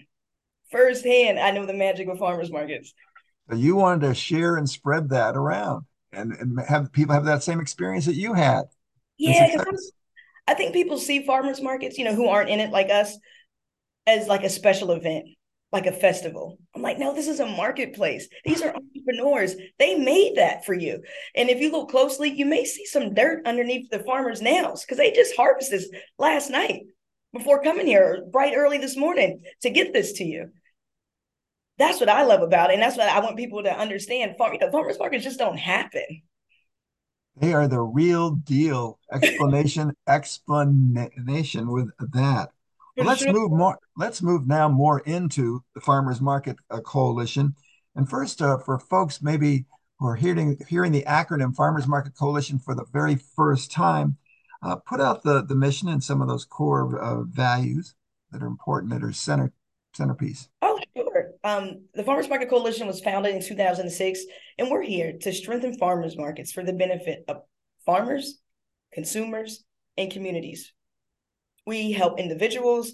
Firsthand, 0.70 1.38
I 1.38 1.50
know 1.50 1.66
the 1.66 1.74
magic 1.74 2.08
of 2.08 2.18
farmers 2.18 2.50
markets. 2.50 2.94
You 3.54 3.76
wanted 3.76 4.06
to 4.06 4.14
share 4.14 4.56
and 4.56 4.66
spread 4.66 5.10
that 5.10 5.36
around 5.36 5.84
and, 6.10 6.32
and 6.32 6.58
have 6.66 6.90
people 6.90 7.12
have 7.14 7.26
that 7.26 7.42
same 7.42 7.60
experience 7.60 8.06
that 8.06 8.14
you 8.14 8.32
had. 8.32 8.62
Yeah, 9.18 9.62
I 10.48 10.54
think 10.54 10.72
people 10.72 10.96
see 10.96 11.26
farmers 11.26 11.60
markets, 11.60 11.98
you 11.98 12.06
know, 12.06 12.14
who 12.14 12.28
aren't 12.28 12.48
in 12.48 12.60
it 12.60 12.70
like 12.70 12.88
us, 12.88 13.18
as 14.06 14.26
like 14.26 14.44
a 14.44 14.48
special 14.48 14.92
event 14.92 15.26
like 15.74 15.86
a 15.86 15.92
festival. 15.92 16.56
I'm 16.74 16.82
like, 16.82 17.00
no, 17.00 17.12
this 17.12 17.26
is 17.26 17.40
a 17.40 17.46
marketplace. 17.46 18.28
These 18.44 18.62
are 18.62 18.72
entrepreneurs. 18.74 19.56
They 19.80 19.96
made 19.96 20.36
that 20.36 20.64
for 20.64 20.72
you. 20.72 21.02
And 21.34 21.50
if 21.50 21.60
you 21.60 21.72
look 21.72 21.90
closely, 21.90 22.30
you 22.30 22.46
may 22.46 22.64
see 22.64 22.86
some 22.86 23.12
dirt 23.12 23.44
underneath 23.44 23.90
the 23.90 23.98
farmer's 24.04 24.40
nails 24.40 24.84
because 24.84 24.98
they 24.98 25.10
just 25.10 25.36
harvested 25.36 25.80
this 25.80 25.90
last 26.16 26.48
night 26.48 26.82
before 27.32 27.60
coming 27.60 27.88
here 27.88 28.24
bright 28.30 28.54
early 28.56 28.78
this 28.78 28.96
morning 28.96 29.42
to 29.62 29.70
get 29.70 29.92
this 29.92 30.12
to 30.12 30.24
you. 30.24 30.50
That's 31.76 31.98
what 31.98 32.08
I 32.08 32.22
love 32.22 32.42
about 32.42 32.70
it. 32.70 32.74
And 32.74 32.82
that's 32.82 32.96
what 32.96 33.08
I 33.08 33.18
want 33.18 33.36
people 33.36 33.64
to 33.64 33.76
understand. 33.76 34.36
Farm, 34.38 34.52
you 34.52 34.60
know, 34.60 34.70
farmers 34.70 35.00
markets 35.00 35.24
just 35.24 35.40
don't 35.40 35.58
happen. 35.58 36.22
They 37.36 37.52
are 37.52 37.66
the 37.66 37.80
real 37.80 38.30
deal. 38.30 39.00
Explanation, 39.12 39.92
explanation 40.08 41.68
with 41.68 41.90
that. 42.12 42.50
Well, 42.96 43.06
let's 43.06 43.26
move 43.26 43.50
more. 43.50 43.78
Let's 43.96 44.22
move 44.22 44.46
now 44.46 44.68
more 44.68 45.00
into 45.00 45.64
the 45.74 45.80
Farmers 45.80 46.20
Market 46.20 46.56
uh, 46.70 46.80
Coalition. 46.80 47.54
And 47.96 48.08
first, 48.08 48.40
uh, 48.40 48.58
for 48.58 48.78
folks 48.78 49.20
maybe 49.20 49.66
who 49.98 50.06
are 50.06 50.14
hearing 50.14 50.58
hearing 50.68 50.92
the 50.92 51.02
acronym 51.02 51.54
Farmers 51.56 51.88
Market 51.88 52.16
Coalition 52.16 52.58
for 52.58 52.74
the 52.74 52.84
very 52.92 53.16
first 53.16 53.72
time, 53.72 54.16
uh, 54.62 54.76
put 54.76 55.00
out 55.00 55.24
the 55.24 55.44
the 55.44 55.56
mission 55.56 55.88
and 55.88 56.04
some 56.04 56.22
of 56.22 56.28
those 56.28 56.44
core 56.44 56.98
uh, 57.00 57.22
values 57.22 57.96
that 58.30 58.42
are 58.42 58.46
important 58.46 58.92
that 58.92 59.02
are 59.02 59.12
center 59.12 59.52
centerpiece. 59.92 60.48
Oh, 60.62 60.78
sure. 60.96 61.32
Um, 61.42 61.86
the 61.94 62.04
Farmers 62.04 62.28
Market 62.28 62.48
Coalition 62.48 62.86
was 62.86 63.00
founded 63.00 63.34
in 63.34 63.42
2006, 63.42 64.20
and 64.58 64.70
we're 64.70 64.82
here 64.82 65.14
to 65.20 65.32
strengthen 65.32 65.76
farmers 65.78 66.16
markets 66.16 66.52
for 66.52 66.62
the 66.62 66.72
benefit 66.72 67.24
of 67.26 67.42
farmers, 67.84 68.40
consumers, 68.92 69.64
and 69.96 70.12
communities 70.12 70.72
we 71.66 71.92
help 71.92 72.18
individuals 72.18 72.92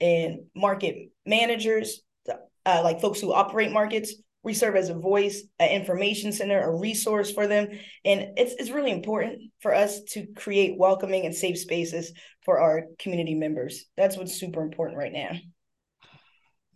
and 0.00 0.40
market 0.54 1.10
managers, 1.24 2.00
uh, 2.28 2.80
like 2.82 3.00
folks 3.00 3.20
who 3.20 3.32
operate 3.32 3.72
markets. 3.72 4.14
We 4.42 4.54
serve 4.54 4.76
as 4.76 4.90
a 4.90 4.94
voice, 4.94 5.42
an 5.58 5.70
information 5.70 6.30
center, 6.32 6.60
a 6.60 6.76
resource 6.76 7.32
for 7.32 7.48
them. 7.48 7.68
And 8.04 8.28
it's, 8.36 8.54
it's 8.58 8.70
really 8.70 8.92
important 8.92 9.50
for 9.60 9.74
us 9.74 10.02
to 10.10 10.26
create 10.36 10.78
welcoming 10.78 11.26
and 11.26 11.34
safe 11.34 11.58
spaces 11.58 12.12
for 12.44 12.60
our 12.60 12.84
community 12.98 13.34
members. 13.34 13.86
That's 13.96 14.16
what's 14.16 14.38
super 14.38 14.62
important 14.62 14.98
right 14.98 15.12
now. 15.12 15.32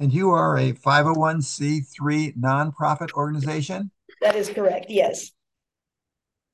And 0.00 0.12
you 0.12 0.30
are 0.30 0.56
a 0.56 0.72
501c3 0.72 2.36
nonprofit 2.38 3.12
organization? 3.12 3.90
That 4.22 4.34
is 4.34 4.48
correct, 4.48 4.86
yes. 4.88 5.30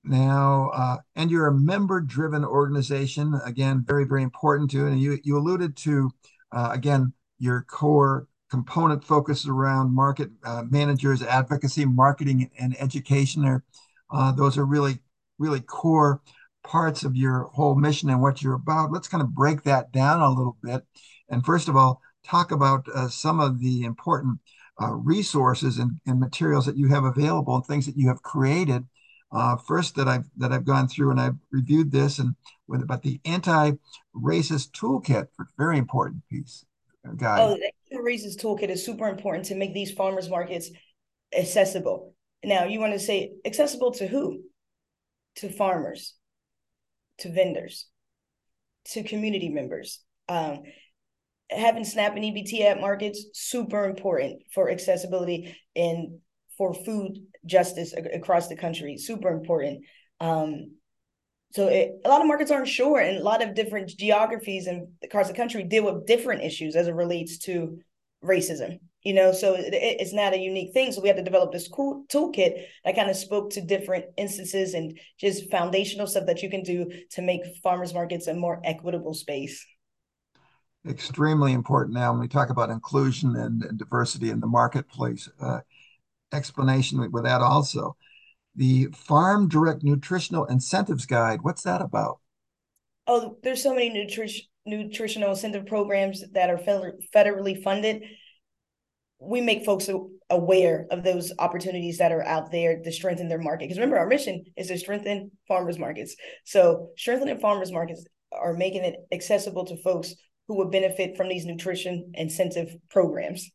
Now, 0.07 0.71
uh, 0.73 0.97
and 1.17 1.31
you're 1.31 1.49
a 1.49 1.55
member-driven 1.55 2.45
organization. 2.45 3.39
Again, 3.45 3.85
very, 3.85 4.05
very 4.05 4.23
important 4.23 4.71
to. 4.71 4.87
And 4.87 5.01
you 5.01 5.19
you 5.25 5.37
alluded 5.37 5.77
to 5.79 6.11
uh, 6.53 6.71
again 6.73 7.13
your 7.39 7.63
core 7.63 8.29
component 8.51 9.03
focus 9.03 9.49
around 9.49 9.95
market 9.95 10.31
uh, 10.45 10.63
managers, 10.71 11.23
advocacy, 11.23 11.85
marketing, 11.85 12.51
and 12.59 12.77
education. 12.81 13.45
Are 13.45 13.65
uh, 14.13 14.33
those 14.33 14.57
are 14.57 14.65
really 14.65 15.01
really 15.39 15.61
core 15.61 16.23
parts 16.63 17.05
of 17.05 17.17
your 17.17 17.45
whole 17.53 17.75
mission 17.75 18.11
and 18.11 18.23
what 18.23 18.43
you're 18.43 18.55
about. 18.55 18.93
Let's 18.93 19.09
kind 19.09 19.23
of 19.23 19.35
break 19.35 19.63
that 19.65 19.93
down 19.93 20.21
a 20.21 20.29
little 20.29 20.57
bit. 20.63 20.83
And 21.29 21.45
first 21.45 21.69
of 21.69 21.77
all, 21.77 22.01
talk 22.25 22.51
about 22.53 22.87
uh, 22.95 23.09
some 23.09 23.41
of 23.41 23.61
the 23.61 23.85
important 23.85 24.41
uh, 24.81 24.93
resources 24.93 25.79
and, 25.79 26.01
and 26.07 26.21
materials 26.21 26.67
that 26.67 26.77
you 26.77 26.89
have 26.89 27.05
available 27.05 27.55
and 27.55 27.65
things 27.65 27.87
that 27.87 27.97
you 27.97 28.09
have 28.09 28.23
created 28.23 28.85
uh, 29.33 29.57
first 29.57 29.97
that 29.97 30.09
I've 30.09 30.29
that 30.37 30.53
I've 30.53 30.65
gone 30.65 30.89
through 30.89 31.11
and 31.11 31.21
I've 31.21 31.37
reviewed 31.51 31.91
this 31.91 32.19
and 32.19 32.35
with 32.69 32.83
about 32.83 33.03
the 33.03 33.21
anti-racist 33.25 34.71
toolkit, 34.71 35.29
very 35.57 35.79
important 35.79 36.23
piece. 36.29 36.65
Uh, 37.07 37.13
guide. 37.13 37.41
Oh, 37.41 37.55
the 37.55 37.73
anti 37.93 38.03
racist 38.03 38.41
toolkit 38.41 38.69
is 38.69 38.85
super 38.85 39.09
important 39.09 39.47
to 39.47 39.55
make 39.55 39.75
these 39.75 39.93
farmers 39.93 40.29
markets 40.29 40.71
accessible. 41.37 42.15
Now, 42.45 42.65
you 42.65 42.81
want 42.81 42.93
to 42.93 42.99
say 42.99 43.33
accessible 43.45 43.93
to 43.93 44.07
who? 44.07 44.43
To 45.37 45.51
farmers, 45.51 46.15
to 47.19 47.33
vendors, 47.33 47.87
to 48.87 49.03
community 49.03 49.49
members. 49.49 50.01
Um, 50.29 50.63
having 51.51 51.85
SNAP 51.85 52.17
and 52.17 52.25
EBT 52.25 52.63
at 52.63 52.81
markets 52.81 53.27
super 53.33 53.85
important 53.85 54.43
for 54.53 54.71
accessibility 54.71 55.57
and 55.75 56.19
for 56.57 56.75
food 56.75 57.19
justice 57.47 57.95
across 57.95 58.49
the 58.49 58.57
country. 58.57 58.99
Super 58.99 59.29
important. 59.29 59.85
Um, 60.21 60.77
so 61.53 61.69
it, 61.69 61.93
a 62.05 62.09
lot 62.09 62.21
of 62.21 62.27
markets 62.27 62.51
aren't 62.51 62.69
sure, 62.69 62.99
and 62.99 63.19
a 63.19 63.23
lot 63.23 63.43
of 63.43 63.55
different 63.55 63.89
geographies 63.89 64.67
and 64.67 64.89
across 65.03 65.29
the 65.29 65.35
country 65.35 65.63
deal 65.63 65.85
with 65.85 66.07
different 66.07 66.43
issues 66.43 66.77
as 66.77 66.89
it 66.89 66.95
relates 66.95 67.39
to 67.39 67.79
racism. 68.23 68.79
You 69.03 69.15
know, 69.15 69.33
so 69.33 69.55
it, 69.55 69.73
it's 69.73 70.13
not 70.13 70.35
a 70.35 70.39
unique 70.39 70.73
thing. 70.75 70.91
So 70.91 71.01
we 71.01 71.09
had 71.09 71.17
to 71.17 71.23
develop 71.23 71.53
this 71.53 71.69
cool 71.69 72.05
toolkit 72.09 72.65
that 72.85 72.97
kind 72.97 73.09
of 73.09 73.17
spoke 73.17 73.51
to 73.51 73.61
different 73.61 74.07
instances 74.17 74.75
and 74.75 74.99
just 75.19 75.51
foundational 75.51 76.09
stuff 76.09 76.27
that 76.27 76.43
you 76.43 76.51
can 76.51 76.63
do 76.63 76.91
to 77.13 77.23
make 77.23 77.43
farmers 77.63 77.95
markets 77.95 78.27
a 78.27 78.35
more 78.35 78.61
equitable 78.65 79.15
space 79.15 79.65
extremely 80.89 81.53
important 81.53 81.95
now 81.95 82.13
when 82.13 82.21
we 82.21 82.29
talk 82.29 82.51
about 82.51 82.71
inclusion 82.71 83.35
and, 83.37 83.65
and 83.65 83.79
diversity 83.79 84.31
in 84.31 84.41
the 84.41 84.47
marketplace. 84.47 85.29
Uh, 85.41 85.61
explanation 86.33 87.11
with 87.11 87.25
that 87.25 87.41
also. 87.41 87.97
The 88.55 88.87
Farm 88.95 89.49
Direct 89.49 89.83
Nutritional 89.83 90.47
Incentives 90.47 91.07
Guide, 91.07 91.41
what's 91.43 91.63
that 91.63 91.83
about? 91.83 92.21
Oh, 93.07 93.37
there's 93.43 93.63
so 93.63 93.75
many 93.75 93.91
nutrition 93.91 94.47
nutritional 94.69 95.31
incentive 95.31 95.65
programs 95.67 96.25
that 96.33 96.51
are 96.51 96.59
federally 96.59 97.63
funded. 97.63 98.03
We 99.21 99.41
make 99.41 99.65
folks 99.65 99.89
aware 100.29 100.87
of 100.91 101.05
those 101.05 101.33
opportunities 101.39 101.99
that 101.99 102.11
are 102.11 102.25
out 102.25 102.51
there 102.51 102.83
to 102.83 102.93
strengthen 102.93 103.29
their 103.29 103.39
market. 103.39 103.67
Because 103.67 103.79
remember, 103.79 103.99
our 103.99 104.09
mission 104.09 104.45
is 104.57 104.67
to 104.67 104.79
strengthen 104.79 105.31
farmers 105.47 105.79
markets. 105.79 106.17
So 106.45 106.89
strengthening 106.97 107.39
farmers 107.39 107.71
markets 107.71 108.05
are 108.33 108.55
making 108.55 108.85
it 108.85 108.97
accessible 109.13 109.65
to 109.67 109.81
folks 109.83 110.15
who 110.49 110.57
would 110.57 110.73
benefit 110.73 111.17
from 111.17 111.29
these 111.29 111.47
nutrition 111.47 112.11
incentive 112.15 112.75
programs. 112.91 113.49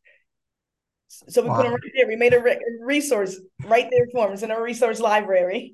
So 1.29 1.41
we 1.41 1.49
wow. 1.49 1.57
put 1.57 1.63
them 1.63 1.73
right 1.73 1.91
there. 1.95 2.07
We 2.07 2.15
made 2.15 2.33
a 2.33 2.39
re- 2.39 2.59
resource 2.81 3.39
right 3.65 3.87
there 3.91 4.07
for 4.13 4.25
them. 4.25 4.33
It's 4.33 4.43
in 4.43 4.51
our 4.51 4.63
resource 4.63 4.99
library. 4.99 5.73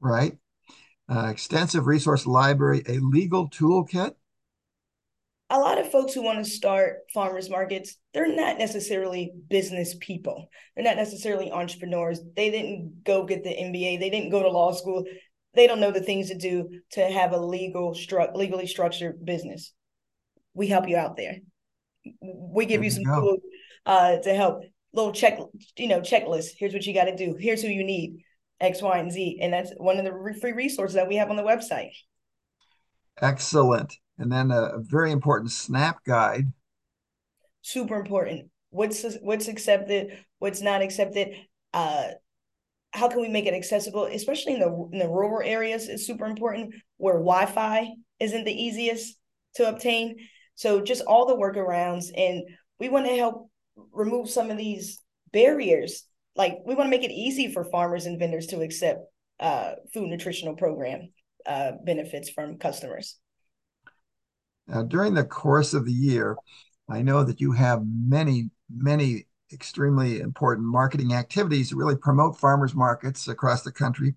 Right. 0.00 0.36
Uh, 1.08 1.28
extensive 1.30 1.86
resource 1.86 2.26
library, 2.26 2.82
a 2.86 2.98
legal 2.98 3.48
toolkit. 3.50 4.12
A 5.50 5.58
lot 5.58 5.78
of 5.78 5.90
folks 5.92 6.12
who 6.12 6.22
want 6.22 6.44
to 6.44 6.50
start 6.50 6.98
farmers 7.14 7.48
markets, 7.48 7.96
they're 8.12 8.34
not 8.34 8.58
necessarily 8.58 9.32
business 9.48 9.94
people. 10.00 10.48
They're 10.74 10.84
not 10.84 10.96
necessarily 10.96 11.52
entrepreneurs. 11.52 12.20
They 12.34 12.50
didn't 12.50 13.04
go 13.04 13.24
get 13.24 13.44
the 13.44 13.50
MBA. 13.50 14.00
They 14.00 14.10
didn't 14.10 14.30
go 14.30 14.42
to 14.42 14.50
law 14.50 14.72
school. 14.72 15.04
They 15.54 15.68
don't 15.68 15.80
know 15.80 15.92
the 15.92 16.00
things 16.00 16.28
to 16.28 16.36
do 16.36 16.68
to 16.92 17.00
have 17.08 17.32
a 17.32 17.38
legal, 17.38 17.94
stru- 17.94 18.34
legally 18.34 18.66
structured 18.66 19.24
business. 19.24 19.72
We 20.54 20.66
help 20.66 20.88
you 20.88 20.96
out 20.96 21.16
there. 21.16 21.36
We 22.20 22.66
give 22.66 22.80
there 22.80 22.84
you 22.84 22.90
some 22.90 23.04
tools 23.04 23.40
uh, 23.86 24.18
to 24.18 24.34
help 24.34 24.64
little 24.92 25.12
check, 25.12 25.38
you 25.76 25.88
know, 25.88 26.00
checklist. 26.00 26.50
Here's 26.58 26.72
what 26.72 26.84
you 26.84 26.92
got 26.92 27.04
to 27.04 27.16
do. 27.16 27.36
Here's 27.38 27.62
who 27.62 27.68
you 27.68 27.84
need, 27.84 28.22
X, 28.60 28.82
Y, 28.82 28.98
and 28.98 29.12
Z. 29.12 29.38
And 29.40 29.52
that's 29.52 29.72
one 29.76 29.98
of 29.98 30.04
the 30.04 30.38
free 30.40 30.52
resources 30.52 30.96
that 30.96 31.08
we 31.08 31.16
have 31.16 31.30
on 31.30 31.36
the 31.36 31.42
website. 31.42 31.92
Excellent. 33.20 33.94
And 34.18 34.32
then 34.32 34.50
a, 34.50 34.78
very 34.78 35.12
important 35.12 35.52
SNAP 35.52 36.04
guide. 36.04 36.52
Super 37.62 37.96
important. 37.96 38.50
What's 38.70 39.04
what's 39.20 39.48
accepted, 39.48 40.18
what's 40.38 40.60
not 40.60 40.82
accepted. 40.82 41.34
Uh, 41.72 42.08
how 42.92 43.08
can 43.08 43.20
we 43.20 43.28
make 43.28 43.46
it 43.46 43.54
accessible, 43.54 44.06
especially 44.06 44.54
in 44.54 44.60
the 44.60 44.88
in 44.92 44.98
the 44.98 45.08
rural 45.08 45.46
areas? 45.46 45.88
It's 45.88 46.06
super 46.06 46.26
important 46.26 46.74
where 46.96 47.14
Wi-Fi 47.14 47.88
isn't 48.20 48.44
the 48.44 48.62
easiest 48.62 49.16
to 49.56 49.68
obtain. 49.68 50.16
So 50.54 50.80
just 50.80 51.02
all 51.02 51.26
the 51.26 51.36
workarounds, 51.36 52.06
and 52.16 52.42
we 52.78 52.88
want 52.88 53.06
to 53.06 53.16
help 53.16 53.50
remove 53.92 54.28
some 54.28 54.50
of 54.50 54.56
these 54.56 55.02
barriers. 55.32 56.04
Like 56.34 56.58
we 56.66 56.74
want 56.74 56.86
to 56.86 56.96
make 56.96 57.04
it 57.04 57.12
easy 57.12 57.52
for 57.52 57.64
farmers 57.64 58.06
and 58.06 58.18
vendors 58.18 58.46
to 58.48 58.60
accept 58.60 59.00
uh, 59.40 59.72
food 59.92 60.08
nutritional 60.08 60.54
program 60.54 61.10
uh, 61.46 61.72
benefits 61.84 62.30
from 62.30 62.58
customers. 62.58 63.18
Now, 64.66 64.82
during 64.82 65.14
the 65.14 65.24
course 65.24 65.74
of 65.74 65.84
the 65.84 65.92
year, 65.92 66.36
I 66.88 67.02
know 67.02 67.22
that 67.24 67.40
you 67.40 67.52
have 67.52 67.82
many, 67.86 68.50
many 68.68 69.26
extremely 69.52 70.20
important 70.20 70.66
marketing 70.66 71.14
activities 71.14 71.70
to 71.70 71.76
really 71.76 71.96
promote 71.96 72.36
farmers 72.38 72.74
markets 72.74 73.28
across 73.28 73.62
the 73.62 73.72
country. 73.72 74.14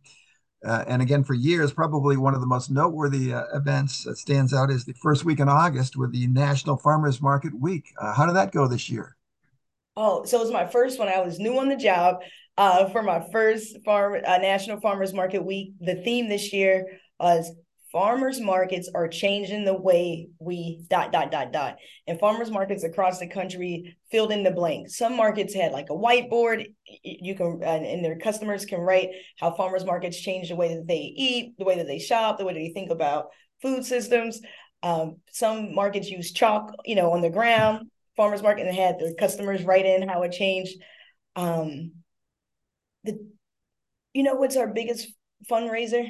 Uh, 0.66 0.84
and 0.88 1.02
again, 1.02 1.24
for 1.24 1.36
years, 1.36 1.72
probably 1.72 2.18
one 2.18 2.34
of 2.34 2.42
the 2.42 2.48
most 2.48 2.70
noteworthy 2.70 3.34
uh, 3.34 3.44
events 3.54 4.04
that 4.04 4.18
stands 4.18 4.54
out 4.54 4.72
is 4.72 4.86
the 4.86 4.94
first 4.94 5.24
week 5.24 5.40
in 5.40 5.48
August 5.48 5.96
with 5.96 6.12
the 6.12 6.28
National 6.28 6.78
Farmers 6.78 7.22
Market 7.22 7.58
Week. 7.58 7.86
Uh, 7.98 8.14
how 8.14 8.26
did 8.26 8.36
that 8.36 8.52
go 8.52 8.68
this 8.68 8.90
year? 8.90 9.16
Oh, 9.96 10.24
so 10.26 10.38
it 10.38 10.44
was 10.44 10.52
my 10.52 10.68
first 10.68 11.00
one. 11.00 11.08
I 11.10 11.20
was 11.20 11.40
new 11.40 11.58
on 11.60 11.68
the 11.68 11.76
job 11.76 12.18
uh, 12.58 12.88
for 12.90 13.04
my 13.04 13.22
first 13.32 13.78
farm 13.84 14.22
uh, 14.26 14.38
National 14.38 14.80
Farmers 14.80 15.14
Market 15.14 15.46
Week. 15.46 15.74
The 15.80 15.96
theme 15.96 16.30
this 16.30 16.54
year 16.54 16.86
was 17.20 17.52
farmers 17.92 18.40
markets 18.40 18.90
are 18.94 19.08
changing 19.08 19.66
the 19.66 19.74
way 19.74 20.28
we 20.40 20.84
dot 20.90 21.12
dot 21.12 21.32
dot 21.32 21.52
dot. 21.52 21.78
And 22.08 22.20
farmers 22.20 22.52
markets 22.52 22.84
across 22.84 23.20
the 23.20 23.28
country 23.28 23.98
filled 24.12 24.32
in 24.32 24.44
the 24.44 24.52
blank. 24.52 24.90
Some 24.90 25.18
markets 25.18 25.54
had 25.54 25.72
like 25.72 25.90
a 25.90 25.96
whiteboard. 25.96 26.66
You 27.04 27.36
can 27.36 27.62
and 27.64 28.06
their 28.06 28.20
customers 28.20 28.66
can 28.66 28.80
write 28.80 29.10
how 29.38 29.56
farmers 29.56 29.86
markets 29.86 30.20
change 30.20 30.50
the 30.50 30.56
way 30.56 30.76
that 30.76 30.88
they 30.88 31.14
eat 31.16 31.58
the 31.58 31.66
way 31.66 31.78
that 31.78 31.88
they 31.88 32.00
shop 32.00 32.38
the 32.38 32.46
way 32.46 32.54
that 32.54 32.60
they 32.60 32.74
think 32.74 32.92
about 32.92 33.28
food 33.62 33.84
systems. 33.86 34.40
Um, 34.82 35.18
some 35.32 35.76
markets 35.76 36.10
use 36.10 36.32
chalk 36.32 36.72
you 36.86 36.96
know 36.96 37.12
on 37.12 37.22
the 37.22 37.30
ground 37.30 37.90
farmers 38.20 38.44
market 38.44 38.68
and 38.68 38.76
had 38.76 39.00
their 39.00 39.14
customers 39.14 39.64
write 39.64 39.86
in 39.86 40.08
how 40.08 40.24
it 40.24 40.34
changed 40.34 40.78
um, 41.36 41.92
the 43.06 43.18
you 44.14 44.24
know 44.24 44.36
what's 44.36 44.58
our 44.58 44.68
biggest 44.68 45.08
fundraiser 45.50 46.10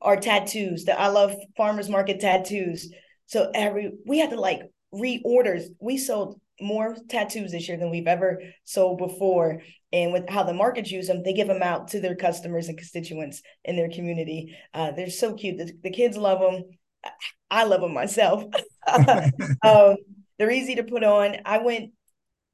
our 0.00 0.16
tattoos 0.16 0.84
that 0.84 1.00
I 1.00 1.08
love 1.08 1.34
farmers 1.56 1.88
market 1.88 2.20
tattoos. 2.20 2.90
So 3.26 3.50
every 3.54 3.92
we 4.06 4.18
had 4.18 4.30
to 4.30 4.40
like 4.40 4.62
reorders. 4.94 5.64
We 5.80 5.98
sold 5.98 6.40
more 6.60 6.96
tattoos 7.08 7.52
this 7.52 7.68
year 7.68 7.76
than 7.76 7.90
we've 7.90 8.06
ever 8.06 8.42
sold 8.64 8.98
before. 8.98 9.62
And 9.92 10.12
with 10.12 10.28
how 10.28 10.42
the 10.42 10.52
markets 10.52 10.90
use 10.90 11.06
them, 11.06 11.22
they 11.22 11.32
give 11.32 11.48
them 11.48 11.62
out 11.62 11.88
to 11.88 12.00
their 12.00 12.16
customers 12.16 12.68
and 12.68 12.76
constituents 12.76 13.42
in 13.64 13.76
their 13.76 13.88
community. 13.88 14.56
Uh, 14.74 14.90
they're 14.90 15.10
so 15.10 15.34
cute. 15.34 15.58
The, 15.58 15.72
the, 15.82 15.90
kids 15.90 16.16
love 16.16 16.40
them. 16.40 16.64
I 17.50 17.64
love 17.64 17.80
them 17.80 17.94
myself. 17.94 18.44
um, 19.62 19.96
they're 20.38 20.50
easy 20.50 20.76
to 20.76 20.84
put 20.84 21.04
on. 21.04 21.36
I 21.44 21.58
went, 21.58 21.92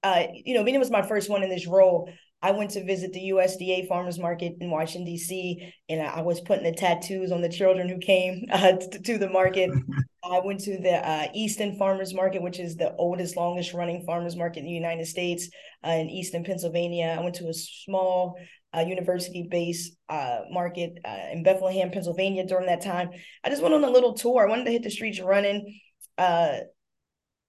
uh, 0.03 0.25
you 0.33 0.55
know, 0.55 0.65
being 0.65 0.75
it 0.75 0.79
was 0.79 0.91
my 0.91 1.03
first 1.03 1.31
one 1.31 1.43
in 1.43 1.51
this 1.51 1.67
role. 1.67 2.11
I 2.45 2.51
went 2.51 2.73
to 2.73 2.85
visit 2.85 3.15
the 3.15 3.31
USDA 3.31 3.89
farmers 3.89 4.19
market 4.19 4.57
in 4.61 4.71
Washington 4.71 5.07
D.C. 5.07 5.73
and 5.89 6.07
I 6.07 6.21
was 6.21 6.43
putting 6.43 6.65
the 6.65 6.75
tattoos 6.75 7.33
on 7.33 7.41
the 7.41 7.49
children 7.49 7.89
who 7.89 7.97
came 7.97 8.45
uh, 8.53 8.73
to, 8.73 9.01
to, 9.01 9.19
the 9.19 9.31
market. 9.31 9.71
I 10.23 10.41
went 10.45 10.61
to 10.61 10.79
the 10.79 10.95
uh, 10.95 11.29
Easton 11.35 11.79
Farmers 11.79 12.15
Market, 12.15 12.43
which 12.43 12.59
is 12.59 12.77
the 12.77 12.95
oldest, 12.97 13.37
longest 13.37 13.73
running 13.73 14.05
farmers 14.05 14.37
market 14.37 14.61
in 14.61 14.67
the 14.67 14.73
United 14.73 15.07
States 15.07 15.49
uh, 15.87 15.91
in 15.91 16.11
Easton, 16.11 16.45
Pennsylvania. 16.45 17.17
I 17.19 17.23
went 17.23 17.37
to 17.37 17.49
a 17.49 17.55
small 17.55 18.37
uh, 18.77 18.81
university-based 18.81 19.93
uh, 20.11 20.41
market 20.51 20.99
uh, 21.05 21.33
in 21.33 21.43
Bethlehem, 21.43 21.91
Pennsylvania 21.91 22.47
during 22.47 22.67
that 22.67 22.83
time. 22.83 23.11
I 23.43 23.49
just 23.49 23.63
went 23.63 23.75
on 23.75 23.85
a 23.85 23.91
little 23.91 24.15
tour. 24.15 24.47
I 24.47 24.51
wanted 24.51 24.65
to 24.67 24.73
hit 24.73 24.83
the 24.83 24.91
streets 24.91 25.21
running 25.21 25.79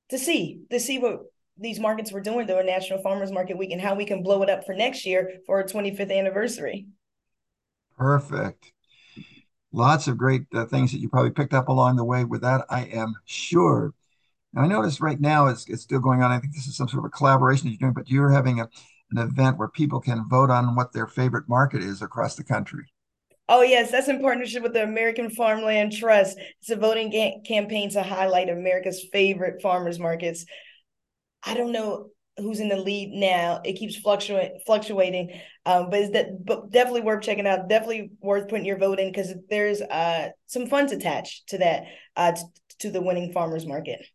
to 0.09 0.17
see 0.17 0.61
to 0.71 0.79
see 0.79 0.99
what 0.99 1.21
these 1.57 1.79
markets 1.79 2.11
were 2.11 2.21
doing 2.21 2.45
during 2.45 2.65
National 2.65 3.01
Farmers 3.01 3.31
Market 3.31 3.57
Week 3.57 3.71
and 3.71 3.81
how 3.81 3.95
we 3.95 4.05
can 4.05 4.23
blow 4.23 4.43
it 4.43 4.49
up 4.49 4.65
for 4.65 4.73
next 4.73 5.05
year 5.05 5.39
for 5.45 5.57
our 5.57 5.63
25th 5.63 6.11
anniversary. 6.11 6.87
Perfect. 7.97 8.73
Lots 9.71 10.07
of 10.07 10.17
great 10.17 10.43
uh, 10.53 10.65
things 10.65 10.91
that 10.91 10.99
you 10.99 11.09
probably 11.09 11.31
picked 11.31 11.53
up 11.53 11.69
along 11.69 11.95
the 11.95 12.03
way 12.03 12.25
with 12.25 12.41
that, 12.41 12.65
I 12.69 12.85
am 12.85 13.15
sure. 13.25 13.93
Now, 14.53 14.63
I 14.63 14.67
notice 14.67 15.01
right 15.01 15.19
now 15.19 15.47
it's, 15.47 15.67
it's 15.67 15.83
still 15.83 15.99
going 15.99 16.23
on. 16.23 16.31
I 16.31 16.39
think 16.39 16.53
this 16.53 16.67
is 16.67 16.77
some 16.77 16.87
sort 16.87 17.03
of 17.03 17.05
a 17.05 17.09
collaboration 17.09 17.67
you're 17.67 17.77
doing, 17.77 17.93
but 17.93 18.09
you're 18.09 18.31
having 18.31 18.61
a, 18.61 18.69
an 19.11 19.17
event 19.17 19.57
where 19.57 19.67
people 19.67 19.99
can 19.99 20.27
vote 20.29 20.49
on 20.49 20.75
what 20.75 20.93
their 20.93 21.07
favorite 21.07 21.49
market 21.49 21.83
is 21.83 22.01
across 22.01 22.35
the 22.35 22.43
country. 22.43 22.85
Oh, 23.47 23.61
yes, 23.61 23.91
that's 23.91 24.07
in 24.07 24.21
partnership 24.21 24.63
with 24.63 24.73
the 24.73 24.83
American 24.83 25.29
Farmland 25.29 25.91
Trust. 25.93 26.37
It's 26.61 26.71
a 26.71 26.75
voting 26.75 27.11
ga- 27.11 27.41
campaign 27.45 27.91
to 27.91 28.01
highlight 28.01 28.49
America's 28.49 29.05
favorite 29.11 29.61
farmers 29.61 29.99
markets. 29.99 30.45
I 31.43 31.53
don't 31.53 31.71
know 31.71 32.09
who's 32.37 32.59
in 32.59 32.69
the 32.69 32.77
lead 32.77 33.11
now. 33.11 33.61
It 33.63 33.73
keeps 33.73 33.95
fluctuating, 33.97 34.59
fluctuating. 34.65 35.39
Um, 35.65 35.89
but 35.89 36.01
it's 36.01 36.13
that, 36.13 36.43
but 36.43 36.71
definitely 36.71 37.01
worth 37.01 37.23
checking 37.23 37.47
out. 37.47 37.69
Definitely 37.69 38.11
worth 38.21 38.49
putting 38.49 38.65
your 38.65 38.77
vote 38.77 38.99
in 38.99 39.11
because 39.11 39.33
there's 39.49 39.81
uh 39.81 40.29
some 40.47 40.67
funds 40.67 40.91
attached 40.91 41.49
to 41.49 41.59
that 41.59 41.83
uh 42.15 42.33
t- 42.33 42.43
to 42.79 42.89
the 42.91 43.01
winning 43.01 43.31
farmers 43.31 43.65
market. 43.65 44.05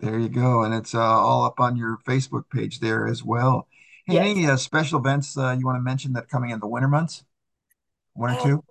There 0.00 0.18
you 0.18 0.28
go, 0.30 0.62
and 0.62 0.72
it's 0.74 0.94
uh, 0.94 1.00
all 1.00 1.44
up 1.44 1.60
on 1.60 1.76
your 1.76 1.98
Facebook 2.06 2.48
page 2.50 2.80
there 2.80 3.06
as 3.06 3.22
well. 3.24 3.68
Hey, 4.06 4.14
yes. 4.14 4.26
Any 4.30 4.46
uh, 4.46 4.56
special 4.56 4.98
events 4.98 5.36
uh, 5.36 5.54
you 5.58 5.66
want 5.66 5.76
to 5.76 5.82
mention 5.82 6.12
that 6.14 6.28
coming 6.30 6.50
in 6.50 6.60
the 6.60 6.66
winter 6.68 6.88
months? 6.88 7.24
One 8.16 8.34
or 8.34 8.42
two? 8.42 8.64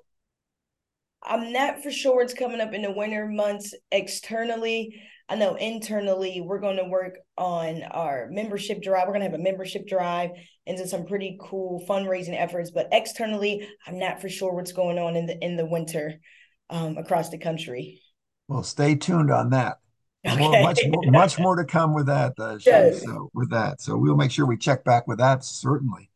I'm 1.23 1.51
not 1.51 1.81
for 1.81 1.91
sure 1.91 2.17
what's 2.17 2.33
coming 2.33 2.61
up 2.61 2.73
in 2.73 2.83
the 2.83 2.91
winter 2.91 3.27
months 3.27 3.73
externally. 3.91 5.01
I 5.27 5.35
know 5.35 5.55
internally 5.55 6.39
we're 6.41 6.59
going 6.59 6.77
to 6.77 6.87
work 6.87 7.15
on 7.35 7.81
our 7.83 8.27
membership 8.29 8.81
drive. 8.83 9.07
We're 9.07 9.13
going 9.13 9.25
to 9.25 9.31
have 9.31 9.39
a 9.39 9.43
membership 9.43 9.87
drive 9.87 10.31
into 10.67 10.87
some 10.87 11.05
pretty 11.05 11.37
cool 11.41 11.83
fundraising 11.87 12.39
efforts. 12.39 12.69
But 12.69 12.89
externally, 12.91 13.67
I'm 13.87 13.97
not 13.97 14.21
for 14.21 14.29
sure 14.29 14.53
what's 14.53 14.71
going 14.71 14.99
on 14.99 15.15
in 15.15 15.25
the 15.25 15.43
in 15.43 15.57
the 15.57 15.65
winter 15.65 16.15
um, 16.69 16.97
across 16.97 17.29
the 17.29 17.39
country. 17.39 18.01
Well, 18.47 18.63
stay 18.63 18.95
tuned 18.95 19.31
on 19.31 19.51
that. 19.51 19.77
Okay. 20.27 20.39
More, 20.39 20.59
much 20.63 20.79
more, 20.87 21.11
much 21.11 21.37
more 21.37 21.55
to 21.55 21.63
come 21.63 21.93
with 21.93 22.07
that. 22.07 22.33
Uh, 22.39 22.57
yes. 22.65 23.03
So 23.03 23.29
with 23.35 23.51
that, 23.51 23.79
so 23.79 23.95
we'll 23.95 24.15
make 24.15 24.31
sure 24.31 24.47
we 24.47 24.57
check 24.57 24.83
back 24.83 25.05
with 25.05 25.19
that 25.19 25.43
certainly 25.43 26.09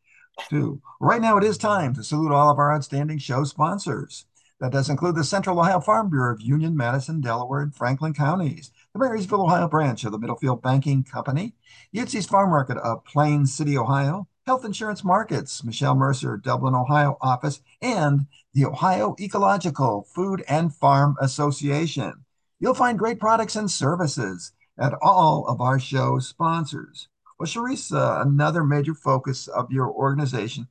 too. 0.48 0.80
Right 1.00 1.20
now, 1.20 1.36
it 1.36 1.44
is 1.44 1.58
time 1.58 1.94
to 1.94 2.04
salute 2.04 2.32
all 2.32 2.50
of 2.50 2.58
our 2.58 2.74
outstanding 2.74 3.18
show 3.18 3.44
sponsors. 3.44 4.26
That 4.60 4.72
does 4.72 4.90
include 4.90 5.16
the 5.16 5.24
Central 5.24 5.58
Ohio 5.58 5.80
Farm 5.80 6.10
Bureau 6.10 6.34
of 6.34 6.42
Union, 6.42 6.76
Madison, 6.76 7.20
Delaware, 7.20 7.62
and 7.62 7.74
Franklin 7.74 8.12
counties 8.12 8.70
the 8.92 8.98
Marysville, 8.98 9.42
Ohio 9.42 9.68
branch 9.68 10.04
of 10.04 10.12
the 10.12 10.18
Middlefield 10.18 10.62
Banking 10.62 11.04
Company, 11.04 11.54
Yutzy's 11.94 12.26
Farm 12.26 12.50
Market 12.50 12.76
of 12.78 13.04
Plain 13.04 13.46
City, 13.46 13.78
Ohio, 13.78 14.26
Health 14.46 14.64
Insurance 14.64 15.04
Markets, 15.04 15.62
Michelle 15.62 15.94
Mercer, 15.94 16.36
Dublin, 16.36 16.74
Ohio 16.74 17.16
office, 17.20 17.60
and 17.80 18.26
the 18.52 18.64
Ohio 18.64 19.14
Ecological 19.20 20.08
Food 20.12 20.42
and 20.48 20.74
Farm 20.74 21.16
Association. 21.20 22.24
You'll 22.58 22.74
find 22.74 22.98
great 22.98 23.20
products 23.20 23.54
and 23.54 23.70
services 23.70 24.52
at 24.76 24.94
all 25.00 25.46
of 25.46 25.60
our 25.60 25.78
show 25.78 26.18
sponsors. 26.18 27.08
Well, 27.40 27.46
Charisse, 27.46 27.90
uh, 27.90 28.20
another 28.20 28.62
major 28.64 28.92
focus 28.92 29.48
of 29.48 29.72
your 29.72 29.90
organization 29.90 30.68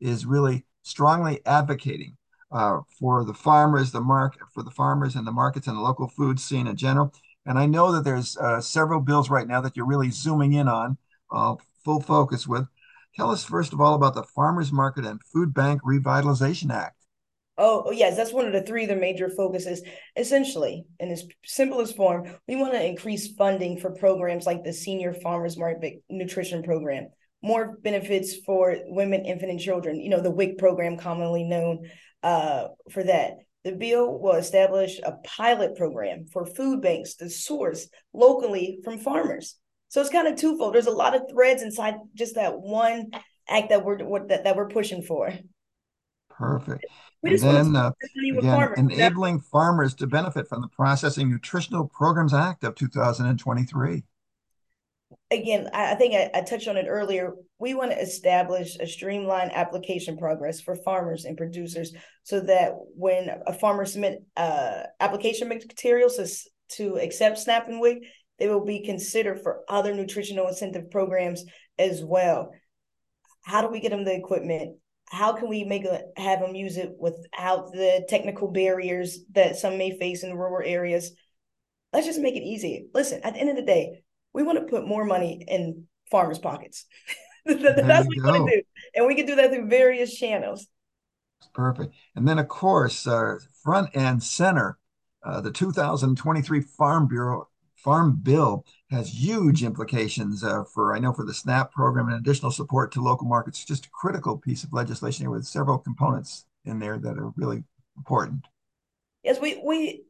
is 0.00 0.26
really 0.26 0.64
strongly 0.82 1.40
advocating 1.46 2.16
uh, 2.50 2.80
for 2.98 3.24
the 3.24 3.34
farmers, 3.34 3.92
the 3.92 4.00
market 4.00 4.40
for 4.52 4.64
the 4.64 4.70
farmers 4.72 5.14
and 5.14 5.24
the 5.24 5.30
markets 5.30 5.68
and 5.68 5.76
the 5.76 5.80
local 5.80 6.08
food 6.08 6.40
scene 6.40 6.66
in 6.66 6.74
general. 6.74 7.14
And 7.46 7.56
I 7.56 7.66
know 7.66 7.92
that 7.92 8.02
there's 8.02 8.36
uh, 8.36 8.60
several 8.60 8.98
bills 8.98 9.30
right 9.30 9.46
now 9.46 9.60
that 9.60 9.76
you're 9.76 9.86
really 9.86 10.10
zooming 10.10 10.54
in 10.54 10.66
on, 10.66 10.98
uh, 11.30 11.54
full 11.84 12.00
focus 12.00 12.48
with. 12.48 12.66
Tell 13.14 13.30
us 13.30 13.44
first 13.44 13.72
of 13.72 13.80
all 13.80 13.94
about 13.94 14.16
the 14.16 14.24
Farmers 14.24 14.72
Market 14.72 15.04
and 15.04 15.22
Food 15.22 15.54
Bank 15.54 15.82
Revitalization 15.82 16.72
Act. 16.72 16.97
Oh, 17.60 17.82
oh, 17.86 17.90
yes, 17.90 18.16
that's 18.16 18.32
one 18.32 18.46
of 18.46 18.52
the 18.52 18.62
three 18.62 18.84
of 18.84 18.88
the 18.88 18.96
major 18.96 19.28
focuses. 19.28 19.82
Essentially, 20.16 20.84
in 21.00 21.10
its 21.10 21.24
simplest 21.44 21.96
form, 21.96 22.24
we 22.46 22.54
want 22.54 22.72
to 22.72 22.86
increase 22.86 23.34
funding 23.34 23.78
for 23.78 23.90
programs 23.90 24.46
like 24.46 24.62
the 24.62 24.72
Senior 24.72 25.12
Farmers 25.12 25.58
Market 25.58 26.02
Nutrition 26.08 26.62
Program, 26.62 27.08
more 27.42 27.76
benefits 27.82 28.36
for 28.46 28.76
women, 28.86 29.24
infant, 29.24 29.50
and 29.50 29.60
children. 29.60 30.00
You 30.00 30.10
know, 30.10 30.20
the 30.20 30.30
WIC 30.30 30.56
program, 30.56 30.96
commonly 30.98 31.42
known 31.42 31.90
uh, 32.22 32.68
for 32.92 33.02
that. 33.02 33.32
The 33.64 33.72
bill 33.72 34.20
will 34.20 34.36
establish 34.36 35.00
a 35.02 35.16
pilot 35.24 35.76
program 35.76 36.26
for 36.32 36.46
food 36.46 36.80
banks 36.80 37.16
to 37.16 37.28
source 37.28 37.88
locally 38.14 38.78
from 38.84 38.98
farmers. 38.98 39.56
So 39.88 40.00
it's 40.00 40.10
kind 40.10 40.28
of 40.28 40.36
twofold. 40.36 40.74
There's 40.74 40.86
a 40.86 40.92
lot 40.92 41.16
of 41.16 41.22
threads 41.28 41.62
inside 41.62 41.96
just 42.14 42.36
that 42.36 42.60
one 42.60 43.10
act 43.48 43.70
that 43.70 43.84
we're 43.84 43.98
that, 44.28 44.44
that 44.44 44.54
we're 44.54 44.68
pushing 44.68 45.02
for. 45.02 45.32
Perfect. 46.38 46.86
And 47.24 47.38
then 47.40 47.76
uh, 47.76 47.90
again, 48.38 48.74
enabling 48.76 49.40
farmers 49.40 49.94
to 49.94 50.06
benefit 50.06 50.48
from 50.48 50.62
the 50.62 50.68
Processing 50.68 51.30
Nutritional 51.30 51.88
Programs 51.88 52.32
Act 52.32 52.62
of 52.62 52.76
2023 52.76 54.04
again, 55.30 55.68
I, 55.72 55.94
think 55.94 56.14
I, 56.14 56.30
I, 56.38 56.42
touched 56.42 56.68
on 56.68 56.76
it 56.76 56.86
earlier. 56.88 57.34
We 57.58 57.74
want 57.74 57.90
to 57.90 58.00
establish 58.00 58.76
a 58.76 58.86
streamlined 58.86 59.52
application 59.52 60.16
progress 60.16 60.60
for 60.60 60.74
farmers 60.74 61.24
and 61.24 61.36
producers 61.36 61.92
so 62.22 62.40
that 62.40 62.72
when 62.96 63.28
a 63.46 63.52
farmer 63.52 63.84
submit 63.84 64.24
uh, 64.36 64.84
application 65.00 65.48
materials 65.48 66.16
to, 66.16 66.76
to 66.76 66.98
accept 66.98 67.38
SNAP 67.38 67.68
and 67.68 67.80
WIC, 67.80 68.02
they 68.38 68.48
will 68.48 68.64
be 68.64 68.84
considered 68.84 69.42
for 69.42 69.62
other 69.68 69.94
nutritional 69.94 70.48
incentive 70.48 70.90
programs 70.90 71.44
as 71.78 72.02
well. 72.02 72.52
How 73.42 73.62
do 73.62 73.68
we 73.68 73.80
get 73.80 73.90
them 73.90 74.04
the 74.04 74.14
equipment? 74.14 74.76
How 75.10 75.32
can 75.32 75.48
we 75.48 75.64
make 75.64 75.84
a, 75.84 76.02
have 76.16 76.40
them 76.40 76.54
use 76.54 76.76
it 76.76 76.92
without 76.98 77.72
the 77.72 78.04
technical 78.08 78.48
barriers 78.48 79.20
that 79.32 79.56
some 79.56 79.78
may 79.78 79.98
face 79.98 80.22
in 80.22 80.36
rural 80.36 80.66
areas? 80.68 81.12
Let's 81.92 82.06
just 82.06 82.20
make 82.20 82.36
it 82.36 82.42
easy. 82.42 82.88
Listen, 82.92 83.20
at 83.24 83.34
the 83.34 83.40
end 83.40 83.50
of 83.50 83.56
the 83.56 83.62
day, 83.62 84.02
we 84.34 84.42
want 84.42 84.58
to 84.58 84.66
put 84.66 84.86
more 84.86 85.04
money 85.04 85.44
in 85.48 85.84
farmers' 86.10 86.38
pockets. 86.38 86.84
That's 87.46 88.06
what 88.06 88.08
we 88.08 88.20
want 88.20 88.50
to 88.50 88.56
do. 88.56 88.62
And 88.94 89.06
we 89.06 89.14
can 89.14 89.26
do 89.26 89.36
that 89.36 89.50
through 89.50 89.68
various 89.68 90.14
channels. 90.14 90.66
Perfect. 91.54 91.94
And 92.14 92.28
then, 92.28 92.38
of 92.38 92.48
course, 92.48 93.06
uh, 93.06 93.36
front 93.62 93.90
and 93.94 94.22
center, 94.22 94.78
uh, 95.24 95.40
the 95.40 95.50
2023 95.50 96.60
Farm 96.60 97.08
Bureau 97.08 97.48
Farm 97.88 98.20
Bill 98.22 98.66
has 98.90 99.08
huge 99.08 99.62
implications 99.62 100.44
uh, 100.44 100.62
for, 100.74 100.94
I 100.94 100.98
know, 100.98 101.14
for 101.14 101.24
the 101.24 101.32
SNAP 101.32 101.72
program 101.72 102.08
and 102.08 102.18
additional 102.18 102.50
support 102.50 102.92
to 102.92 103.00
local 103.00 103.26
markets. 103.26 103.64
Just 103.64 103.86
a 103.86 103.90
critical 103.90 104.36
piece 104.36 104.62
of 104.62 104.74
legislation 104.74 105.24
here 105.24 105.30
with 105.30 105.46
several 105.46 105.78
components 105.78 106.44
in 106.66 106.80
there 106.80 106.98
that 106.98 107.16
are 107.16 107.32
really 107.36 107.64
important. 107.96 108.44
Yes, 109.24 109.40
we 109.40 109.62
we 109.64 110.02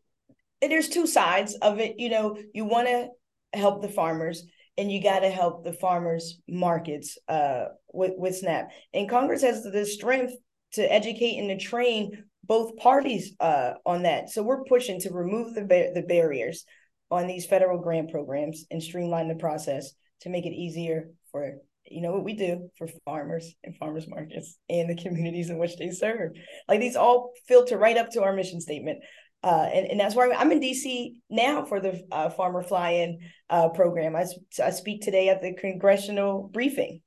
there's 0.61 0.89
two 0.89 1.07
sides 1.07 1.55
of 1.63 1.79
it. 1.79 2.01
You 2.01 2.09
know, 2.09 2.37
you 2.53 2.65
want 2.65 2.89
to 2.89 3.11
help 3.57 3.81
the 3.81 3.89
farmers 3.89 4.43
and 4.77 4.91
you 4.91 5.01
got 5.01 5.21
to 5.21 5.31
help 5.31 5.63
the 5.63 5.73
farmers 5.73 6.41
markets 6.49 7.17
uh, 7.29 7.67
with 7.93 8.15
with 8.17 8.35
SNAP. 8.35 8.73
And 8.93 9.09
Congress 9.09 9.43
has 9.43 9.63
the 9.63 9.87
strength 9.87 10.33
to 10.73 10.83
educate 10.93 11.39
and 11.39 11.49
to 11.49 11.65
train 11.65 12.25
both 12.43 12.77
parties 12.77 13.37
uh, 13.39 13.75
on 13.87 14.03
that. 14.03 14.31
So 14.31 14.43
we're 14.43 14.65
pushing 14.65 14.99
to 15.03 15.13
remove 15.13 15.55
the 15.55 15.63
bar- 15.63 15.95
the 15.95 16.03
barriers 16.03 16.65
on 17.11 17.27
these 17.27 17.47
federal 17.47 17.79
grant 17.79 18.11
programs 18.11 18.65
and 18.71 18.83
streamline 18.83 19.29
the 19.29 19.35
process 19.35 19.93
to 20.23 20.29
make 20.29 20.47
it 20.47 20.53
easier 20.53 21.11
for 21.31 21.55
you 21.91 22.03
know 22.03 22.13
what 22.13 22.25
we 22.25 22.35
do 22.35 22.69
for 22.77 22.89
farmers 23.05 23.55
and 23.65 23.77
farmers 23.77 24.07
markets 24.09 24.59
and 24.69 24.91
the 24.91 25.03
communities 25.03 25.51
in 25.51 25.59
which 25.59 25.77
they 25.77 25.91
serve. 25.91 26.33
Like 26.69 26.81
these 26.81 26.97
all 26.97 27.33
filter 27.47 27.79
right 27.79 27.97
up 27.97 28.11
to 28.11 28.23
our 28.23 28.33
mission 28.33 28.61
statement. 28.61 29.03
Uh, 29.43 29.69
and, 29.73 29.87
and 29.87 30.01
that's 30.01 30.17
why 30.17 30.31
I'm 30.33 30.51
in 30.51 30.61
DC 30.61 31.13
now 31.31 31.65
for 31.65 31.79
the 31.79 32.05
uh, 32.11 32.29
Farmer 32.31 32.63
Fly-In 32.63 33.21
uh, 33.49 33.69
program. 33.69 34.17
I, 34.17 34.25
I 34.63 34.71
speak 34.71 35.01
today 35.01 35.29
at 35.29 35.41
the 35.41 35.55
congressional 35.55 36.51
briefing, 36.53 37.03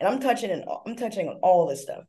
and 0.00 0.08
I'm 0.08 0.18
touching 0.18 0.50
and 0.50 0.64
I'm 0.84 0.96
touching 0.96 1.28
on 1.28 1.38
all 1.40 1.68
this 1.68 1.82
stuff. 1.82 2.02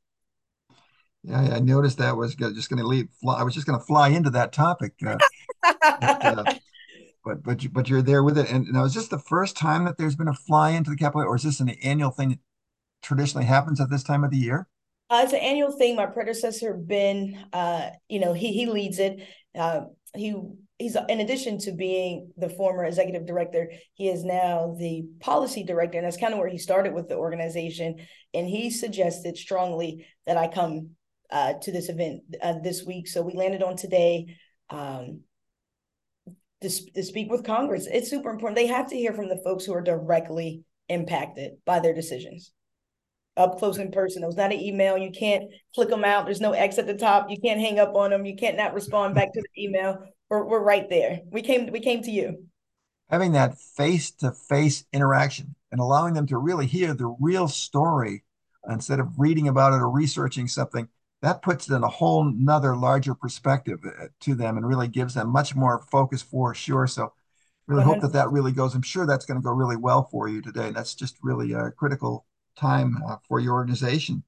Yeah, 1.23 1.55
I 1.55 1.59
noticed 1.59 1.99
that 1.99 2.17
was 2.17 2.33
just 2.33 2.69
going 2.69 2.81
to 2.81 2.87
leave. 2.87 3.09
I 3.27 3.43
was 3.43 3.53
just 3.53 3.67
going 3.67 3.77
to 3.77 3.85
fly 3.85 4.09
into 4.09 4.31
that 4.31 4.53
topic, 4.53 4.93
uh, 5.05 5.17
but, 5.61 6.23
uh, 6.23 6.43
but 7.23 7.43
but 7.43 7.63
you, 7.63 7.69
but 7.69 7.89
you're 7.89 8.01
there 8.01 8.23
with 8.23 8.37
it. 8.37 8.49
And 8.49 8.67
now, 8.71 8.85
is 8.85 8.93
this 8.93 9.07
the 9.07 9.19
first 9.19 9.57
time 9.57 9.85
that 9.85 9.97
there's 9.97 10.15
been 10.15 10.27
a 10.27 10.33
fly 10.33 10.71
into 10.71 10.89
the 10.89 10.97
Capitol, 10.97 11.23
or 11.23 11.35
is 11.35 11.43
this 11.43 11.59
an 11.59 11.69
annual 11.69 12.11
thing 12.11 12.29
that 12.29 12.39
traditionally 13.01 13.45
happens 13.45 13.79
at 13.79 13.89
this 13.89 14.03
time 14.03 14.23
of 14.23 14.31
the 14.31 14.37
year? 14.37 14.67
Uh, 15.09 15.21
it's 15.23 15.33
an 15.33 15.39
annual 15.39 15.71
thing. 15.71 15.95
My 15.95 16.05
predecessor 16.05 16.73
Ben, 16.73 17.43
uh, 17.51 17.89
you 18.07 18.19
know, 18.19 18.33
he 18.33 18.53
he 18.53 18.65
leads 18.65 18.99
it. 18.99 19.21
Uh, 19.57 19.81
he 20.15 20.35
he's 20.79 20.95
in 20.95 21.19
addition 21.19 21.59
to 21.59 21.71
being 21.71 22.31
the 22.37 22.49
former 22.49 22.85
executive 22.85 23.27
director, 23.27 23.71
he 23.93 24.07
is 24.07 24.23
now 24.23 24.75
the 24.79 25.03
policy 25.19 25.63
director, 25.63 25.97
and 25.97 26.05
that's 26.05 26.17
kind 26.17 26.33
of 26.33 26.39
where 26.39 26.47
he 26.47 26.57
started 26.57 26.93
with 26.93 27.09
the 27.09 27.15
organization. 27.15 27.97
And 28.33 28.47
he 28.47 28.71
suggested 28.71 29.37
strongly 29.37 30.07
that 30.25 30.37
I 30.37 30.47
come 30.47 30.91
uh, 31.29 31.53
to 31.61 31.71
this 31.71 31.89
event 31.89 32.21
uh, 32.41 32.59
this 32.63 32.83
week. 32.83 33.07
So 33.07 33.21
we 33.21 33.33
landed 33.33 33.61
on 33.61 33.75
today 33.75 34.37
um, 34.69 35.21
to, 36.61 36.69
to 36.93 37.03
speak 37.03 37.31
with 37.31 37.45
Congress. 37.45 37.87
It's 37.91 38.09
super 38.09 38.29
important. 38.29 38.55
They 38.55 38.67
have 38.67 38.89
to 38.89 38.95
hear 38.95 39.13
from 39.13 39.29
the 39.29 39.41
folks 39.43 39.65
who 39.65 39.73
are 39.73 39.81
directly 39.81 40.63
impacted 40.89 41.53
by 41.65 41.79
their 41.79 41.93
decisions 41.93 42.51
up 43.39 43.57
close 43.57 43.77
in 43.77 43.89
person. 43.91 44.21
It 44.21 44.27
was 44.27 44.35
not 44.35 44.51
an 44.51 44.59
email. 44.59 44.97
You 44.97 45.11
can't 45.11 45.45
click 45.73 45.89
them 45.89 46.03
out. 46.03 46.25
There's 46.25 46.41
no 46.41 46.51
X 46.51 46.77
at 46.77 46.85
the 46.85 46.93
top. 46.93 47.29
You 47.29 47.37
can't 47.39 47.59
hang 47.59 47.79
up 47.79 47.95
on 47.95 48.11
them. 48.11 48.25
You 48.25 48.35
can't 48.35 48.57
not 48.57 48.73
respond 48.73 49.15
back 49.15 49.33
to 49.33 49.41
the 49.41 49.63
email. 49.63 50.03
We're, 50.29 50.43
we're 50.43 50.63
right 50.63 50.87
there. 50.89 51.21
We 51.31 51.41
came 51.41 51.71
we 51.71 51.79
came 51.79 52.03
to 52.03 52.11
you. 52.11 52.45
Having 53.09 53.31
that 53.31 53.57
face 53.57 54.11
to 54.11 54.31
face 54.31 54.85
interaction 54.93 55.55
and 55.71 55.81
allowing 55.81 56.13
them 56.13 56.27
to 56.27 56.37
really 56.37 56.67
hear 56.67 56.93
the 56.93 57.15
real 57.19 57.47
story 57.47 58.23
instead 58.69 58.99
of 58.99 59.17
reading 59.17 59.47
about 59.47 59.73
it 59.73 59.77
or 59.77 59.89
researching 59.89 60.47
something, 60.47 60.87
that 61.21 61.41
puts 61.41 61.69
it 61.69 61.75
in 61.75 61.83
a 61.83 61.87
whole 61.87 62.23
nother 62.23 62.75
larger 62.75 63.13
perspective 63.13 63.79
uh, 63.85 64.05
to 64.21 64.35
them 64.35 64.57
and 64.57 64.67
really 64.67 64.87
gives 64.87 65.13
them 65.13 65.29
much 65.29 65.55
more 65.55 65.85
focus 65.91 66.21
for 66.21 66.53
sure. 66.53 66.87
So 66.87 67.13
really 67.67 67.83
hope 67.83 68.01
that 68.01 68.13
that 68.13 68.31
really 68.31 68.51
goes. 68.51 68.73
I'm 68.73 68.81
sure 68.81 69.05
that's 69.05 69.25
going 69.25 69.39
to 69.39 69.43
go 69.43 69.51
really 69.51 69.75
well 69.75 70.07
for 70.11 70.27
you 70.27 70.41
today. 70.41 70.67
And 70.67 70.75
that's 70.75 70.95
just 70.95 71.17
really 71.21 71.53
a 71.53 71.71
critical 71.71 72.25
time 72.55 72.97
uh, 73.07 73.17
for 73.27 73.39
your 73.39 73.53
organization. 73.53 74.23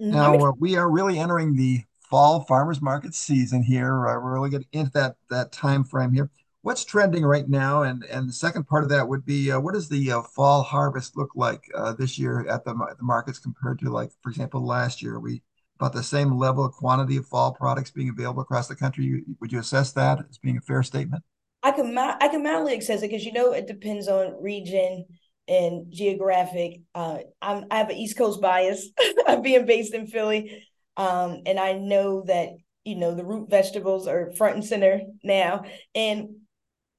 Mm-hmm. 0.00 0.12
Now 0.12 0.34
uh, 0.34 0.52
we 0.58 0.76
are 0.76 0.90
really 0.90 1.18
entering 1.18 1.56
the 1.56 1.82
fall 2.10 2.40
farmers 2.44 2.80
market 2.80 3.14
season 3.14 3.62
here. 3.62 4.06
Uh, 4.06 4.14
we're 4.20 4.34
really 4.34 4.50
getting 4.50 4.68
into 4.72 4.90
that 4.92 5.16
that 5.30 5.52
time 5.52 5.84
frame 5.84 6.12
here. 6.12 6.30
What's 6.62 6.84
trending 6.84 7.24
right 7.24 7.48
now? 7.48 7.82
And 7.82 8.04
and 8.04 8.28
the 8.28 8.32
second 8.32 8.66
part 8.66 8.84
of 8.84 8.90
that 8.90 9.08
would 9.08 9.24
be 9.24 9.50
uh, 9.50 9.60
what 9.60 9.74
does 9.74 9.88
the 9.88 10.12
uh, 10.12 10.22
fall 10.22 10.62
harvest 10.62 11.16
look 11.16 11.30
like 11.34 11.64
uh, 11.74 11.92
this 11.94 12.18
year 12.18 12.46
at 12.48 12.64
the 12.64 12.74
the 12.74 13.02
markets 13.04 13.38
compared 13.38 13.78
to 13.80 13.90
like 13.90 14.10
for 14.22 14.30
example 14.30 14.64
last 14.64 15.02
year? 15.02 15.14
Are 15.14 15.20
we 15.20 15.42
about 15.80 15.94
the 15.94 16.02
same 16.02 16.36
level 16.36 16.64
of 16.64 16.72
quantity 16.72 17.16
of 17.16 17.26
fall 17.26 17.52
products 17.52 17.90
being 17.90 18.10
available 18.10 18.42
across 18.42 18.68
the 18.68 18.76
country. 18.76 19.22
Would 19.40 19.50
you 19.50 19.60
assess 19.60 19.92
that 19.92 20.18
as 20.28 20.38
being 20.38 20.58
a 20.58 20.60
fair 20.60 20.82
statement? 20.82 21.24
I 21.62 21.72
can 21.72 21.96
I 21.96 22.28
can 22.28 22.42
mildly 22.42 22.76
assess 22.76 23.02
it 23.02 23.10
because 23.10 23.24
you 23.24 23.32
know 23.32 23.52
it 23.52 23.66
depends 23.66 24.08
on 24.08 24.42
region 24.42 25.06
and 25.48 25.90
geographic. 25.90 26.80
Uh, 26.94 27.18
I 27.42 27.64
have 27.70 27.90
an 27.90 27.96
East 27.96 28.16
Coast 28.16 28.40
bias, 28.40 28.88
being 29.42 29.66
based 29.66 29.94
in 29.94 30.06
Philly, 30.06 30.64
um, 30.96 31.42
and 31.46 31.58
I 31.58 31.72
know 31.72 32.24
that 32.26 32.50
you 32.84 32.96
know 32.96 33.14
the 33.14 33.24
root 33.24 33.50
vegetables 33.50 34.06
are 34.06 34.32
front 34.36 34.56
and 34.56 34.64
center 34.64 35.00
now. 35.22 35.64
And 35.94 36.36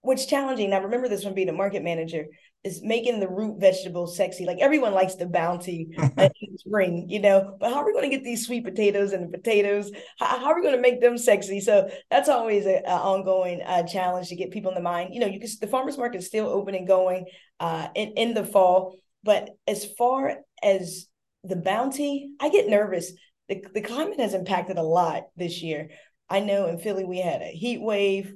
what's 0.02 0.26
challenging, 0.26 0.74
I 0.74 0.78
remember 0.78 1.08
this 1.08 1.24
from 1.24 1.34
being 1.34 1.50
a 1.50 1.54
market 1.54 1.84
manager, 1.84 2.26
is 2.64 2.82
making 2.84 3.20
the 3.20 3.28
root 3.28 3.60
vegetables 3.60 4.16
sexy. 4.16 4.46
Like 4.46 4.60
everyone 4.60 4.94
likes 4.94 5.16
the 5.16 5.26
bounty 5.26 5.90
in 6.18 6.58
spring, 6.58 7.08
you 7.10 7.20
know, 7.20 7.58
but 7.60 7.72
how 7.72 7.78
are 7.78 7.86
we 7.86 7.94
going 7.94 8.10
to 8.10 8.16
get 8.16 8.24
these 8.24 8.46
sweet 8.46 8.64
potatoes 8.64 9.14
and 9.14 9.24
the 9.24 9.38
potatoes? 9.38 9.92
How, 10.20 10.40
how 10.40 10.46
are 10.48 10.56
we 10.56 10.62
going 10.62 10.76
to 10.76 10.82
make 10.82 11.02
them 11.02 11.18
sexy? 11.18 11.60
So 11.60 11.90
that's 12.12 12.30
always 12.30 12.68
an 12.68 12.84
ongoing 12.86 13.62
uh, 13.66 13.84
challenge 13.84 14.30
to 14.30 14.36
get 14.36 14.52
people 14.52 14.72
in 14.72 14.76
the 14.76 14.82
mind. 14.82 15.14
You 15.14 15.22
know, 15.22 15.28
you 15.28 15.40
can 15.40 15.50
the 15.60 15.68
farmers 15.68 15.98
market 15.98 16.20
is 16.20 16.28
still 16.28 16.48
open 16.48 16.76
and 16.76 16.88
going 16.88 17.26
uh, 17.60 17.88
in 17.96 18.10
in 18.10 18.34
the 18.36 18.46
fall, 18.46 18.96
but 19.24 19.50
as 19.68 19.86
far 19.98 20.38
as 20.62 21.08
the 21.44 21.56
bounty, 21.56 22.32
I 22.40 22.50
get 22.50 22.70
nervous. 22.70 23.12
The, 23.50 23.64
the 23.74 23.82
climate 23.82 24.20
has 24.20 24.36
impacted 24.36 24.78
a 24.78 24.84
lot 24.84 25.24
this 25.36 25.64
year. 25.64 25.90
I 26.30 26.40
know 26.40 26.68
in 26.68 26.78
Philly 26.78 27.04
we 27.06 27.20
had 27.20 27.42
a 27.42 27.52
heat 27.52 27.82
wave. 27.82 28.34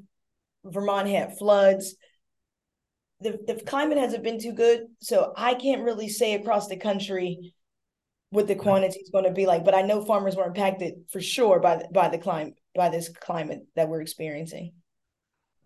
Vermont 0.64 1.08
had 1.08 1.38
floods 1.38 1.96
the, 3.22 3.40
the 3.48 3.62
climate 3.66 3.98
hasn't 3.98 4.24
been 4.24 4.40
too 4.40 4.54
good. 4.54 4.88
So 5.00 5.34
I 5.36 5.54
can't 5.54 5.84
really 5.84 6.10
say 6.10 6.34
across 6.34 6.68
the 6.68 6.78
country 6.78 7.54
what 8.30 8.48
the 8.48 8.56
quantity 8.56 9.00
is 9.00 9.10
going 9.10 9.24
to 9.24 9.32
be 9.32 9.46
like. 9.46 9.64
But 9.64 9.76
I 9.76 9.82
know 9.82 10.04
farmers 10.04 10.36
were 10.36 10.46
impacted 10.46 10.96
for 11.10 11.22
sure 11.22 11.60
by 11.60 11.78
the, 11.78 11.88
by 11.92 12.10
the 12.10 12.18
climate 12.18 12.56
by 12.76 12.90
this 12.90 13.10
climate 13.10 13.66
that 13.76 13.88
we're 13.88 14.02
experiencing. 14.02 14.74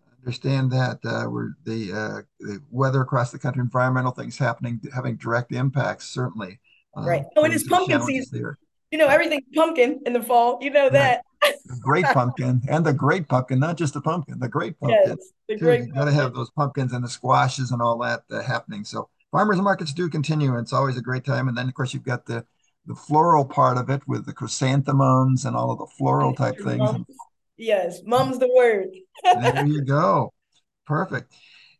I 0.06 0.14
understand 0.26 0.70
that 0.70 0.98
uh, 1.04 1.28
we're 1.28 1.54
the, 1.64 1.92
uh, 1.92 2.22
the 2.38 2.62
weather 2.70 3.00
across 3.00 3.32
the 3.32 3.38
country, 3.38 3.60
environmental 3.60 4.12
things 4.12 4.38
happening, 4.38 4.80
having 4.94 5.16
direct 5.16 5.52
impacts 5.52 6.08
certainly. 6.08 6.60
Uh, 6.96 7.02
right. 7.02 7.24
Oh, 7.36 7.44
and 7.44 7.52
it's 7.52 7.66
pumpkin 7.66 8.00
season. 8.02 8.40
There. 8.40 8.58
You 8.90 8.98
know, 8.98 9.06
everything's 9.06 9.44
pumpkin 9.54 10.00
in 10.06 10.12
the 10.12 10.22
fall. 10.22 10.58
You 10.60 10.70
know 10.70 10.88
that. 10.90 11.22
The 11.40 11.78
great 11.80 12.04
pumpkin 12.06 12.62
and 12.68 12.84
the 12.84 12.92
great 12.92 13.28
pumpkin, 13.28 13.58
not 13.58 13.76
just 13.76 13.94
the 13.94 14.00
pumpkin, 14.00 14.38
the 14.38 14.48
great 14.48 14.78
pumpkin. 14.78 15.16
Yes, 15.18 15.32
the 15.48 15.56
great 15.56 15.86
you 15.86 15.92
got 15.92 16.04
to 16.04 16.12
have 16.12 16.34
those 16.34 16.50
pumpkins 16.50 16.92
and 16.92 17.04
the 17.04 17.08
squashes 17.08 17.70
and 17.70 17.80
all 17.80 17.98
that 17.98 18.22
uh, 18.30 18.42
happening. 18.42 18.84
So 18.84 19.08
farmers 19.30 19.60
markets 19.60 19.92
do 19.92 20.08
continue, 20.08 20.50
and 20.50 20.60
it's 20.60 20.72
always 20.72 20.96
a 20.96 21.02
great 21.02 21.24
time. 21.24 21.48
And 21.48 21.56
then 21.56 21.68
of 21.68 21.74
course 21.74 21.94
you've 21.94 22.04
got 22.04 22.26
the 22.26 22.44
the 22.86 22.94
floral 22.94 23.44
part 23.44 23.76
of 23.76 23.90
it 23.90 24.02
with 24.06 24.26
the 24.26 24.32
chrysanthemums 24.32 25.44
and 25.44 25.54
all 25.54 25.70
of 25.70 25.78
the 25.78 25.86
floral 25.98 26.34
type 26.34 26.56
things. 26.58 26.78
Mums. 26.78 27.06
Yes, 27.56 28.00
mum's 28.04 28.38
the 28.38 28.50
word. 28.54 28.88
there 29.22 29.66
you 29.66 29.82
go. 29.84 30.32
Perfect. 30.86 31.32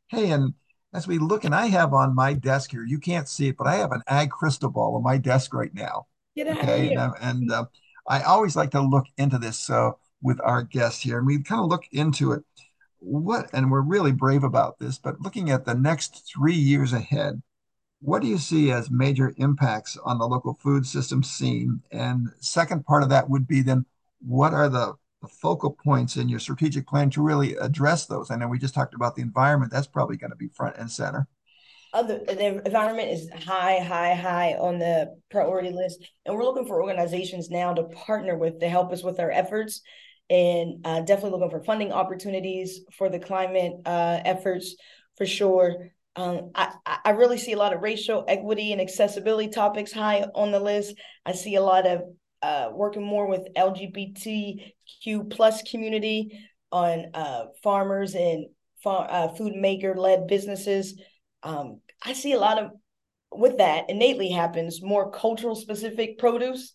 Hey, 0.08 0.30
and 0.30 0.54
as 0.92 1.06
we 1.06 1.18
look, 1.18 1.44
and 1.44 1.54
I 1.54 1.66
have 1.66 1.94
on 1.94 2.14
my 2.14 2.34
desk 2.34 2.70
here, 2.70 2.84
you 2.84 2.98
can't 2.98 3.28
see 3.28 3.48
it, 3.48 3.56
but 3.56 3.66
I 3.66 3.76
have 3.76 3.92
an 3.92 4.02
ag 4.06 4.30
crystal 4.30 4.70
ball 4.70 4.96
on 4.96 5.02
my 5.02 5.18
desk 5.18 5.54
right 5.54 5.72
now. 5.72 6.06
Get 6.36 6.48
out 6.48 6.58
okay, 6.58 6.94
and, 6.94 7.12
and 7.20 7.52
uh, 7.52 7.64
I 8.10 8.22
always 8.22 8.56
like 8.56 8.72
to 8.72 8.80
look 8.80 9.06
into 9.18 9.38
this 9.38 9.70
uh, 9.70 9.92
with 10.20 10.40
our 10.42 10.64
guests 10.64 11.00
here, 11.00 11.18
and 11.18 11.26
we 11.26 11.40
kind 11.44 11.60
of 11.60 11.68
look 11.68 11.84
into 11.92 12.32
it. 12.32 12.42
What, 12.98 13.48
and 13.52 13.70
we're 13.70 13.82
really 13.82 14.10
brave 14.10 14.42
about 14.42 14.80
this, 14.80 14.98
but 14.98 15.20
looking 15.20 15.48
at 15.48 15.64
the 15.64 15.76
next 15.76 16.28
three 16.28 16.56
years 16.56 16.92
ahead, 16.92 17.40
what 18.00 18.20
do 18.20 18.26
you 18.26 18.36
see 18.36 18.72
as 18.72 18.90
major 18.90 19.32
impacts 19.36 19.96
on 20.04 20.18
the 20.18 20.26
local 20.26 20.54
food 20.54 20.86
system 20.86 21.22
scene? 21.22 21.82
And 21.92 22.30
second 22.40 22.84
part 22.84 23.04
of 23.04 23.10
that 23.10 23.30
would 23.30 23.46
be 23.46 23.62
then, 23.62 23.86
what 24.26 24.54
are 24.54 24.68
the 24.68 24.94
focal 25.28 25.70
points 25.70 26.16
in 26.16 26.28
your 26.28 26.40
strategic 26.40 26.88
plan 26.88 27.10
to 27.10 27.22
really 27.22 27.54
address 27.56 28.06
those? 28.06 28.32
I 28.32 28.36
know 28.36 28.48
we 28.48 28.58
just 28.58 28.74
talked 28.74 28.94
about 28.94 29.14
the 29.14 29.22
environment; 29.22 29.70
that's 29.70 29.86
probably 29.86 30.16
going 30.16 30.32
to 30.32 30.36
be 30.36 30.48
front 30.48 30.76
and 30.76 30.90
center 30.90 31.28
other 31.92 32.20
the 32.26 32.62
environment 32.64 33.10
is 33.10 33.28
high, 33.44 33.80
high, 33.80 34.14
high 34.14 34.54
on 34.54 34.78
the 34.78 35.16
priority 35.30 35.70
list, 35.70 36.04
and 36.24 36.34
we're 36.34 36.44
looking 36.44 36.66
for 36.66 36.82
organizations 36.82 37.50
now 37.50 37.74
to 37.74 37.84
partner 37.84 38.36
with 38.36 38.60
to 38.60 38.68
help 38.68 38.92
us 38.92 39.02
with 39.02 39.18
our 39.18 39.30
efforts, 39.30 39.82
and 40.28 40.86
uh, 40.86 41.00
definitely 41.00 41.38
looking 41.38 41.50
for 41.50 41.64
funding 41.64 41.92
opportunities 41.92 42.80
for 42.96 43.08
the 43.08 43.18
climate 43.18 43.72
uh, 43.84 44.20
efforts 44.24 44.76
for 45.16 45.26
sure. 45.26 45.90
Um, 46.16 46.50
I, 46.54 46.74
I 47.04 47.10
really 47.10 47.38
see 47.38 47.52
a 47.52 47.58
lot 47.58 47.72
of 47.72 47.82
racial 47.82 48.24
equity 48.26 48.72
and 48.72 48.80
accessibility 48.80 49.48
topics 49.48 49.92
high 49.92 50.24
on 50.34 50.50
the 50.50 50.60
list. 50.60 50.94
I 51.24 51.32
see 51.32 51.54
a 51.54 51.62
lot 51.62 51.86
of 51.86 52.02
uh, 52.42 52.70
working 52.72 53.04
more 53.04 53.28
with 53.28 53.46
LGBTQ 53.56 55.30
plus 55.30 55.62
community 55.62 56.40
on 56.72 57.06
uh, 57.14 57.44
farmers 57.62 58.14
and 58.14 58.46
far, 58.82 59.06
uh, 59.10 59.28
food 59.28 59.54
maker 59.54 59.94
led 59.94 60.26
businesses 60.26 61.00
um, 61.42 61.80
I 62.02 62.12
see 62.12 62.32
a 62.32 62.40
lot 62.40 62.58
of 62.58 62.70
with 63.32 63.58
that 63.58 63.88
innately 63.90 64.30
happens 64.30 64.82
more 64.82 65.10
cultural 65.10 65.54
specific 65.54 66.18
produce, 66.18 66.74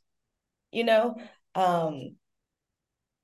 you 0.71 0.83
know. 0.83 1.15
Um, 1.53 2.15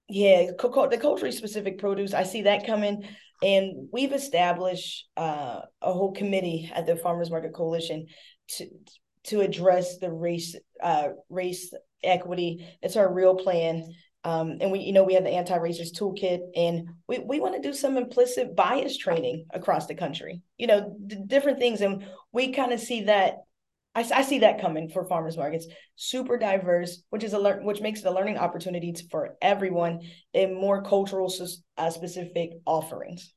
Yeah, 0.07 0.51
the 0.57 0.97
culturally 0.99 1.31
specific 1.31 1.77
produce. 1.79 2.13
I 2.13 2.23
see 2.23 2.41
that 2.41 2.65
coming, 2.65 3.07
and 3.41 3.87
we've 3.93 4.11
established 4.11 5.07
uh, 5.15 5.61
a 5.81 5.93
whole 5.93 6.11
committee 6.11 6.69
at 6.73 6.85
the 6.85 6.97
Farmers 6.97 7.31
Market 7.31 7.53
Coalition 7.53 8.07
to 8.57 8.67
to 9.25 9.39
address 9.39 9.99
the 9.99 10.11
race 10.11 10.57
uh, 10.83 11.09
race 11.29 11.73
equity. 12.03 12.67
It's 12.81 12.97
our 12.97 13.13
real 13.13 13.35
plan. 13.35 13.93
Um, 14.23 14.57
and 14.61 14.71
we, 14.71 14.79
you 14.79 14.93
know, 14.93 15.03
we 15.03 15.15
have 15.15 15.23
the 15.23 15.31
anti-racist 15.31 15.97
toolkit, 15.99 16.41
and 16.55 16.89
we, 17.07 17.19
we 17.19 17.39
want 17.39 17.55
to 17.55 17.61
do 17.61 17.73
some 17.73 17.97
implicit 17.97 18.55
bias 18.55 18.97
training 18.97 19.45
across 19.51 19.87
the 19.87 19.95
country. 19.95 20.41
You 20.57 20.67
know, 20.67 20.95
d- 21.07 21.17
different 21.25 21.57
things, 21.57 21.81
and 21.81 22.05
we 22.31 22.53
kind 22.53 22.71
of 22.71 22.79
see 22.79 23.05
that 23.05 23.37
I, 23.93 24.09
I, 24.13 24.21
see 24.21 24.39
that 24.39 24.61
coming 24.61 24.89
for 24.89 25.03
farmers 25.05 25.37
markets. 25.37 25.67
Super 25.95 26.37
diverse, 26.37 27.03
which 27.09 27.23
is 27.23 27.33
a 27.33 27.39
learn, 27.39 27.65
which 27.65 27.81
makes 27.81 28.01
it 28.01 28.05
a 28.05 28.11
learning 28.11 28.37
opportunity 28.37 28.95
for 29.09 29.35
everyone 29.41 30.01
in 30.33 30.53
more 30.53 30.81
cultural 30.81 31.33
uh, 31.77 31.89
specific 31.89 32.51
offerings. 32.65 33.33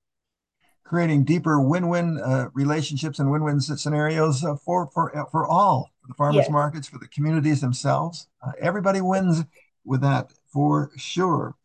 Creating 0.85 1.25
deeper 1.25 1.61
win-win 1.61 2.21
uh, 2.21 2.49
relationships 2.53 3.19
and 3.19 3.31
win-win 3.31 3.59
scenarios 3.59 4.45
uh, 4.45 4.55
for 4.65 4.91
for 4.93 5.17
uh, 5.17 5.25
for 5.31 5.47
all 5.47 5.91
for 6.01 6.09
the 6.09 6.15
farmers 6.15 6.51
markets, 6.51 6.87
for 6.87 6.99
the 6.99 7.09
communities 7.09 7.61
themselves. 7.61 8.29
Uh, 8.47 8.53
everybody 8.61 9.01
wins 9.01 9.43
with 9.85 10.03
that 10.03 10.33
for 10.55 10.93
sure. 10.97 11.57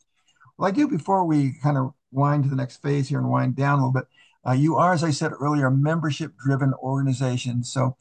Well, 0.58 0.68
I 0.68 0.72
do 0.72 0.88
before 0.88 1.24
we 1.24 1.54
kind 1.64 1.78
of 1.78 1.94
wind 2.12 2.44
to 2.44 2.50
the 2.50 2.56
next 2.56 2.82
phase 2.82 3.08
here 3.08 3.20
and 3.20 3.30
wind 3.30 3.56
down 3.56 3.80
a 3.80 3.88
little 3.88 3.94
bit. 3.94 4.08
Uh, 4.46 4.54
you 4.54 4.76
are, 4.78 4.94
as 4.94 5.04
I 5.04 5.12
said 5.12 5.32
earlier, 5.40 5.68
a 5.68 5.72
membership-driven 5.72 6.74
organization, 6.82 7.64
so 7.64 7.96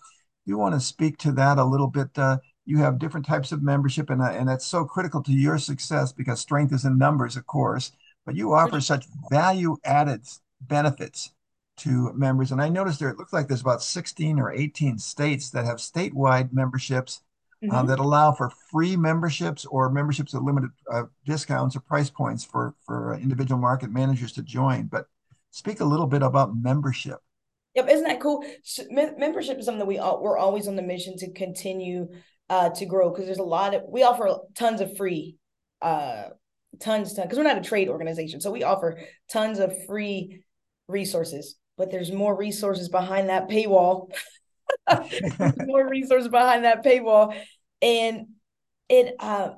you 0.46 0.56
want 0.56 0.74
to 0.74 0.80
speak 0.80 1.18
to 1.18 1.32
that 1.32 1.58
a 1.58 1.64
little 1.64 1.88
bit. 1.88 2.08
Uh, 2.16 2.38
you 2.64 2.78
have 2.78 2.98
different 2.98 3.26
types 3.26 3.52
of 3.52 3.62
membership, 3.62 4.08
and, 4.08 4.22
uh, 4.22 4.30
and 4.30 4.48
that's 4.48 4.66
so 4.66 4.84
critical 4.84 5.22
to 5.24 5.32
your 5.32 5.58
success 5.58 6.12
because 6.12 6.40
strength 6.40 6.72
is 6.72 6.84
in 6.84 6.96
numbers, 6.96 7.36
of 7.36 7.46
course. 7.46 7.92
But 8.24 8.34
you 8.34 8.54
offer 8.54 8.80
such 8.80 9.06
value 9.30 9.76
added 9.84 10.26
benefits 10.60 11.30
to 11.78 12.12
members. 12.14 12.50
And 12.52 12.60
I 12.60 12.68
noticed 12.68 12.98
there, 12.98 13.08
it 13.08 13.18
looks 13.18 13.32
like 13.32 13.48
there's 13.48 13.60
about 13.60 13.82
16 13.82 14.38
or 14.38 14.52
18 14.52 14.98
states 14.98 15.50
that 15.50 15.64
have 15.64 15.78
statewide 15.78 16.52
memberships 16.52 17.20
mm-hmm. 17.62 17.74
uh, 17.74 17.82
that 17.84 17.98
allow 17.98 18.32
for 18.32 18.50
free 18.70 18.96
memberships 18.96 19.64
or 19.66 19.90
memberships 19.90 20.34
at 20.34 20.42
limited 20.42 20.70
uh, 20.90 21.04
discounts 21.24 21.76
or 21.76 21.80
price 21.80 22.10
points 22.10 22.44
for, 22.44 22.74
for 22.84 23.14
individual 23.14 23.60
market 23.60 23.90
managers 23.90 24.32
to 24.32 24.42
join. 24.42 24.86
But 24.86 25.06
speak 25.50 25.80
a 25.80 25.84
little 25.84 26.06
bit 26.06 26.22
about 26.22 26.54
membership. 26.54 27.18
Yep, 27.74 27.88
isn't 27.90 28.08
that 28.08 28.20
cool? 28.20 28.44
So, 28.64 28.84
membership 28.90 29.58
is 29.58 29.66
something 29.66 29.78
that 29.78 29.86
we 29.86 29.98
all, 29.98 30.22
we're 30.22 30.38
always 30.38 30.66
on 30.66 30.76
the 30.76 30.82
mission 30.82 31.16
to 31.18 31.32
continue 31.32 32.08
uh, 32.50 32.70
to 32.70 32.86
grow 32.86 33.10
because 33.10 33.26
there's 33.26 33.38
a 33.38 33.44
lot 33.44 33.74
of 33.74 33.82
we 33.86 34.02
offer 34.02 34.38
tons 34.54 34.80
of 34.80 34.96
free, 34.96 35.36
uh, 35.82 36.24
tons 36.80 37.14
tons 37.14 37.26
because 37.26 37.38
we're 37.38 37.44
not 37.44 37.58
a 37.58 37.62
trade 37.62 37.88
organization, 37.88 38.40
so 38.40 38.50
we 38.50 38.62
offer 38.62 38.98
tons 39.30 39.58
of 39.58 39.72
free 39.86 40.42
resources. 40.88 41.56
But 41.76 41.92
there's 41.92 42.10
more 42.10 42.36
resources 42.36 42.88
behind 42.88 43.28
that 43.28 43.48
paywall. 43.48 44.10
more 45.66 45.88
resources 45.88 46.28
behind 46.28 46.64
that 46.64 46.84
paywall, 46.84 47.34
and 47.82 48.26
it 48.88 49.14
uh, 49.18 49.50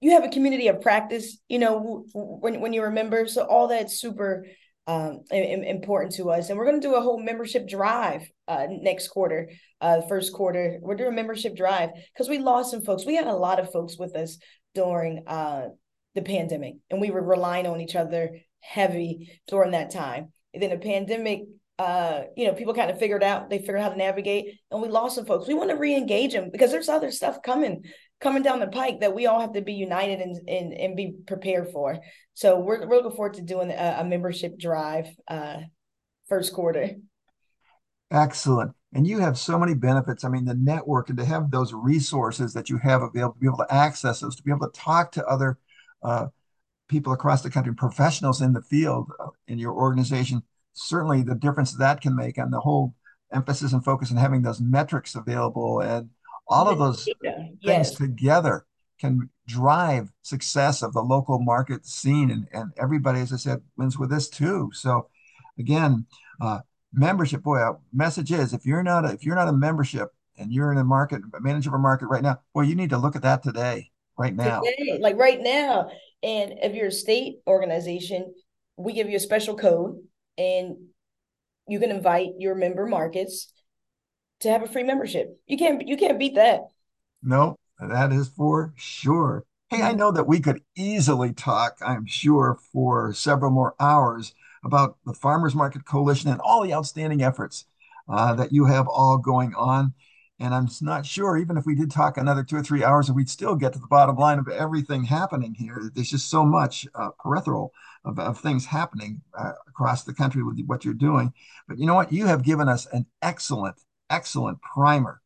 you 0.00 0.12
have 0.12 0.24
a 0.24 0.28
community 0.28 0.68
of 0.68 0.80
practice. 0.80 1.38
You 1.48 1.58
know 1.58 2.04
when 2.14 2.60
when 2.60 2.72
you 2.72 2.82
remember, 2.84 3.26
so 3.26 3.42
all 3.42 3.68
that's 3.68 4.00
super 4.00 4.44
um, 4.86 5.20
important 5.30 6.14
to 6.14 6.30
us. 6.30 6.48
And 6.48 6.58
we're 6.58 6.66
going 6.66 6.80
to 6.80 6.86
do 6.86 6.94
a 6.94 7.00
whole 7.00 7.22
membership 7.22 7.68
drive 7.68 8.28
uh, 8.48 8.66
next 8.68 9.08
quarter, 9.08 9.50
uh, 9.80 10.02
first 10.08 10.32
quarter. 10.32 10.78
We're 10.80 10.96
doing 10.96 11.12
a 11.12 11.16
membership 11.16 11.56
drive 11.56 11.90
because 12.12 12.28
we 12.28 12.38
lost 12.38 12.70
some 12.70 12.82
folks. 12.82 13.06
We 13.06 13.14
had 13.14 13.26
a 13.26 13.34
lot 13.34 13.60
of 13.60 13.70
folks 13.70 13.96
with 13.98 14.16
us 14.16 14.38
during 14.74 15.24
uh, 15.26 15.68
the 16.14 16.22
pandemic, 16.22 16.74
and 16.90 17.00
we 17.00 17.10
were 17.10 17.22
relying 17.22 17.66
on 17.66 17.80
each 17.80 17.96
other 17.96 18.38
heavy 18.60 19.40
during 19.48 19.72
that 19.72 19.92
time. 19.92 20.32
And 20.52 20.62
then 20.62 20.70
the 20.70 20.78
pandemic, 20.78 21.42
uh, 21.78 22.22
you 22.36 22.46
know, 22.46 22.52
people 22.52 22.74
kind 22.74 22.90
of 22.90 22.98
figured 22.98 23.22
out 23.22 23.50
they 23.50 23.58
figured 23.58 23.78
out 23.78 23.84
how 23.84 23.90
to 23.90 23.96
navigate, 23.96 24.58
and 24.70 24.82
we 24.82 24.88
lost 24.88 25.16
some 25.16 25.26
folks. 25.26 25.48
We 25.48 25.54
want 25.54 25.70
to 25.70 25.76
re-engage 25.76 26.32
them 26.32 26.50
because 26.52 26.70
there's 26.70 26.88
other 26.88 27.10
stuff 27.10 27.42
coming 27.42 27.84
coming 28.20 28.42
down 28.42 28.60
the 28.60 28.68
pike 28.68 29.00
that 29.00 29.14
we 29.14 29.26
all 29.26 29.40
have 29.40 29.52
to 29.54 29.62
be 29.62 29.72
united 29.72 30.20
and 30.20 30.36
and, 30.48 30.72
and 30.72 30.96
be 30.96 31.14
prepared 31.26 31.70
for. 31.72 31.98
So 32.34 32.60
we're 32.60 32.86
we're 32.86 32.96
looking 32.96 33.16
forward 33.16 33.34
to 33.34 33.42
doing 33.42 33.70
a, 33.70 33.96
a 34.00 34.04
membership 34.04 34.58
drive 34.58 35.06
uh, 35.28 35.58
first 36.28 36.52
quarter. 36.52 36.90
Excellent. 38.10 38.72
And 38.94 39.06
you 39.06 39.20
have 39.20 39.38
so 39.38 39.58
many 39.58 39.74
benefits. 39.74 40.22
I 40.22 40.28
mean, 40.28 40.44
the 40.44 40.54
network 40.54 41.08
and 41.08 41.16
to 41.16 41.24
have 41.24 41.50
those 41.50 41.72
resources 41.72 42.52
that 42.52 42.68
you 42.68 42.76
have 42.76 43.00
available, 43.00 43.34
to 43.34 43.40
be 43.40 43.46
able 43.46 43.56
to 43.58 43.74
access 43.74 44.20
those, 44.20 44.36
to 44.36 44.42
be 44.42 44.50
able 44.50 44.68
to 44.68 44.78
talk 44.78 45.12
to 45.12 45.26
other 45.26 45.58
uh, 46.02 46.26
people 46.88 47.14
across 47.14 47.40
the 47.40 47.48
country, 47.48 47.74
professionals 47.74 48.42
in 48.42 48.52
the 48.52 48.60
field 48.60 49.10
uh, 49.18 49.28
in 49.48 49.58
your 49.58 49.72
organization, 49.72 50.42
certainly 50.74 51.22
the 51.22 51.34
difference 51.34 51.74
that 51.76 52.00
can 52.00 52.16
make 52.16 52.38
and 52.38 52.52
the 52.52 52.60
whole 52.60 52.94
emphasis 53.32 53.72
and 53.72 53.84
focus 53.84 54.10
on 54.10 54.16
having 54.16 54.42
those 54.42 54.60
metrics 54.60 55.14
available 55.14 55.80
and 55.80 56.10
all 56.48 56.68
of 56.68 56.78
those 56.78 57.08
yeah. 57.22 57.36
things 57.64 57.90
yes. 57.90 57.94
together 57.94 58.66
can 59.00 59.28
drive 59.46 60.10
success 60.22 60.82
of 60.82 60.92
the 60.92 61.02
local 61.02 61.38
market 61.40 61.84
scene 61.84 62.30
and, 62.30 62.46
and 62.52 62.70
everybody 62.78 63.20
as 63.20 63.32
i 63.32 63.36
said 63.36 63.60
wins 63.76 63.98
with 63.98 64.10
this 64.10 64.28
too 64.28 64.70
so 64.72 65.08
again 65.58 66.06
uh, 66.40 66.60
membership 66.92 67.42
boy 67.42 67.58
a 67.58 67.76
message 67.92 68.30
is 68.30 68.52
if 68.52 68.64
you're 68.66 68.82
not 68.82 69.04
a, 69.04 69.12
if 69.12 69.24
you're 69.24 69.34
not 69.34 69.48
a 69.48 69.52
membership 69.52 70.08
and 70.36 70.52
you're 70.52 70.72
in 70.72 70.78
a 70.78 70.84
market 70.84 71.20
manager 71.40 71.70
of 71.70 71.74
a 71.74 71.78
market 71.78 72.06
right 72.06 72.22
now 72.22 72.38
boy 72.54 72.62
you 72.62 72.74
need 72.74 72.90
to 72.90 72.98
look 72.98 73.16
at 73.16 73.22
that 73.22 73.42
today 73.42 73.90
right 74.18 74.34
now 74.34 74.60
today, 74.60 74.98
like 75.00 75.16
right 75.16 75.40
now 75.40 75.88
and 76.22 76.54
if 76.62 76.74
you're 76.74 76.86
a 76.86 76.92
state 76.92 77.40
organization 77.46 78.32
we 78.76 78.92
give 78.92 79.08
you 79.08 79.16
a 79.16 79.20
special 79.20 79.56
code 79.56 79.96
and 80.38 80.76
you 81.68 81.78
can 81.78 81.90
invite 81.90 82.30
your 82.38 82.54
member 82.54 82.86
markets 82.86 83.52
to 84.40 84.50
have 84.50 84.62
a 84.62 84.68
free 84.68 84.82
membership. 84.82 85.38
You 85.46 85.56
can't 85.56 85.86
you 85.86 85.96
can't 85.96 86.18
beat 86.18 86.34
that. 86.34 86.62
No, 87.22 87.56
that 87.80 88.12
is 88.12 88.28
for 88.28 88.72
sure. 88.76 89.44
Hey, 89.70 89.82
I 89.82 89.92
know 89.92 90.10
that 90.12 90.26
we 90.26 90.40
could 90.40 90.60
easily 90.76 91.32
talk, 91.32 91.78
I'm 91.80 92.04
sure, 92.04 92.58
for 92.72 93.14
several 93.14 93.50
more 93.50 93.74
hours 93.80 94.34
about 94.64 94.98
the 95.06 95.14
Farmers 95.14 95.54
Market 95.54 95.86
Coalition 95.86 96.30
and 96.30 96.40
all 96.42 96.62
the 96.62 96.74
outstanding 96.74 97.22
efforts 97.22 97.64
uh, 98.08 98.34
that 98.34 98.52
you 98.52 98.66
have 98.66 98.86
all 98.86 99.16
going 99.16 99.54
on. 99.54 99.94
And 100.42 100.52
I'm 100.52 100.68
not 100.80 101.06
sure, 101.06 101.36
even 101.36 101.56
if 101.56 101.66
we 101.66 101.76
did 101.76 101.92
talk 101.92 102.16
another 102.16 102.42
two 102.42 102.56
or 102.56 102.64
three 102.64 102.82
hours, 102.82 103.10
we'd 103.12 103.30
still 103.30 103.54
get 103.54 103.72
to 103.74 103.78
the 103.78 103.86
bottom 103.86 104.16
line 104.16 104.40
of 104.40 104.48
everything 104.48 105.04
happening 105.04 105.54
here. 105.54 105.92
There's 105.94 106.10
just 106.10 106.30
so 106.30 106.44
much 106.44 106.84
uh, 106.96 107.10
peripheral 107.20 107.72
of, 108.04 108.18
of, 108.18 108.40
things 108.40 108.66
happening 108.66 109.22
uh, 109.38 109.52
across 109.68 110.02
the 110.02 110.12
country 110.12 110.42
with 110.42 110.60
what 110.66 110.84
you're 110.84 110.94
doing. 110.94 111.32
But 111.68 111.78
you 111.78 111.86
know 111.86 111.94
what? 111.94 112.12
You 112.12 112.26
have 112.26 112.42
given 112.42 112.68
us 112.68 112.86
an 112.86 113.06
excellent 113.22 113.76
excellent 114.10 114.60
primer 114.60 115.20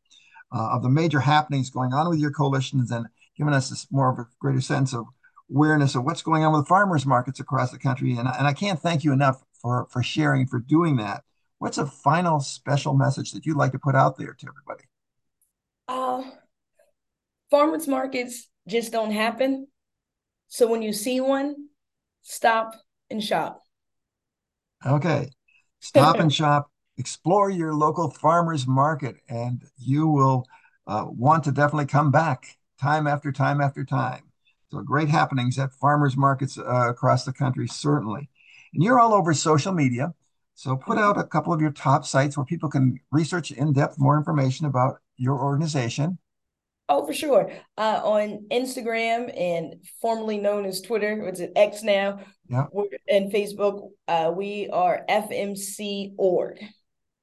uh, 0.55 0.69
of 0.73 0.83
the 0.83 0.89
major 0.89 1.19
happenings 1.19 1.71
going 1.71 1.93
on 1.93 2.09
with 2.09 2.19
your 2.19 2.31
coalitions 2.31 2.91
and 2.91 3.07
giving 3.35 3.55
us 3.55 3.71
this 3.71 3.87
more 3.91 4.11
of 4.11 4.19
a 4.19 4.27
greater 4.39 4.61
sense 4.61 4.93
of 4.93 5.07
awareness 5.49 5.95
of 5.95 6.03
what's 6.03 6.21
going 6.21 6.43
on 6.43 6.53
with 6.53 6.67
farmers 6.67 7.07
markets 7.07 7.39
across 7.39 7.71
the 7.71 7.79
country. 7.79 8.11
And, 8.11 8.27
and 8.27 8.45
I 8.45 8.53
can't 8.53 8.79
thank 8.79 9.03
you 9.03 9.13
enough 9.13 9.43
for, 9.61 9.87
for 9.89 10.03
sharing, 10.03 10.45
for 10.45 10.59
doing 10.59 10.97
that. 10.97 11.23
What's 11.57 11.79
a 11.79 11.87
final 11.87 12.39
special 12.39 12.93
message 12.93 13.31
that 13.31 13.47
you'd 13.47 13.57
like 13.57 13.71
to 13.71 13.79
put 13.79 13.95
out 13.95 14.17
there 14.17 14.33
to 14.33 14.47
everybody? 14.47 14.87
Uh, 15.87 16.23
farmers 17.49 17.87
markets 17.87 18.47
just 18.67 18.91
don't 18.91 19.11
happen. 19.11 19.67
So 20.47 20.67
when 20.67 20.81
you 20.81 20.93
see 20.93 21.19
one, 21.19 21.55
stop 22.21 22.73
and 23.09 23.23
shop. 23.23 23.61
Okay. 24.85 25.29
Stop 25.79 26.19
and 26.19 26.33
shop 26.41 26.69
explore 26.97 27.49
your 27.49 27.73
local 27.73 28.09
farmers 28.09 28.67
market 28.67 29.17
and 29.29 29.63
you 29.77 30.07
will 30.07 30.45
uh, 30.87 31.05
want 31.07 31.43
to 31.43 31.51
definitely 31.51 31.85
come 31.85 32.11
back 32.11 32.57
time 32.79 33.07
after 33.07 33.31
time 33.31 33.61
after 33.61 33.85
time. 33.85 34.23
So 34.71 34.81
great 34.81 35.09
happenings 35.09 35.57
at 35.59 35.73
farmers 35.73 36.17
markets 36.17 36.57
uh, 36.57 36.89
across 36.89 37.23
the 37.23 37.33
country, 37.33 37.67
certainly. 37.67 38.29
And 38.73 38.83
you're 38.83 38.99
all 38.99 39.13
over 39.13 39.33
social 39.33 39.71
media. 39.71 40.13
So 40.55 40.75
put 40.75 40.97
out 40.97 41.17
a 41.17 41.23
couple 41.23 41.53
of 41.53 41.61
your 41.61 41.71
top 41.71 42.05
sites 42.05 42.35
where 42.35 42.45
people 42.45 42.69
can 42.69 42.99
research 43.11 43.51
in 43.51 43.73
depth 43.73 43.99
more 43.99 44.17
information 44.17 44.65
about 44.65 44.99
your 45.17 45.39
organization. 45.39 46.17
Oh, 46.89 47.05
for 47.05 47.13
sure. 47.13 47.51
Uh, 47.77 47.99
on 48.03 48.47
Instagram 48.49 49.37
and 49.37 49.75
formerly 50.01 50.37
known 50.37 50.65
as 50.65 50.79
Twitter, 50.79 51.21
which 51.23 51.39
is 51.39 51.49
X 51.55 51.83
now, 51.83 52.19
yeah. 52.47 52.65
and 53.09 53.31
Facebook, 53.31 53.89
uh, 54.07 54.31
we 54.33 54.69
are 54.71 55.03
FMC 55.09 56.13
org 56.17 56.59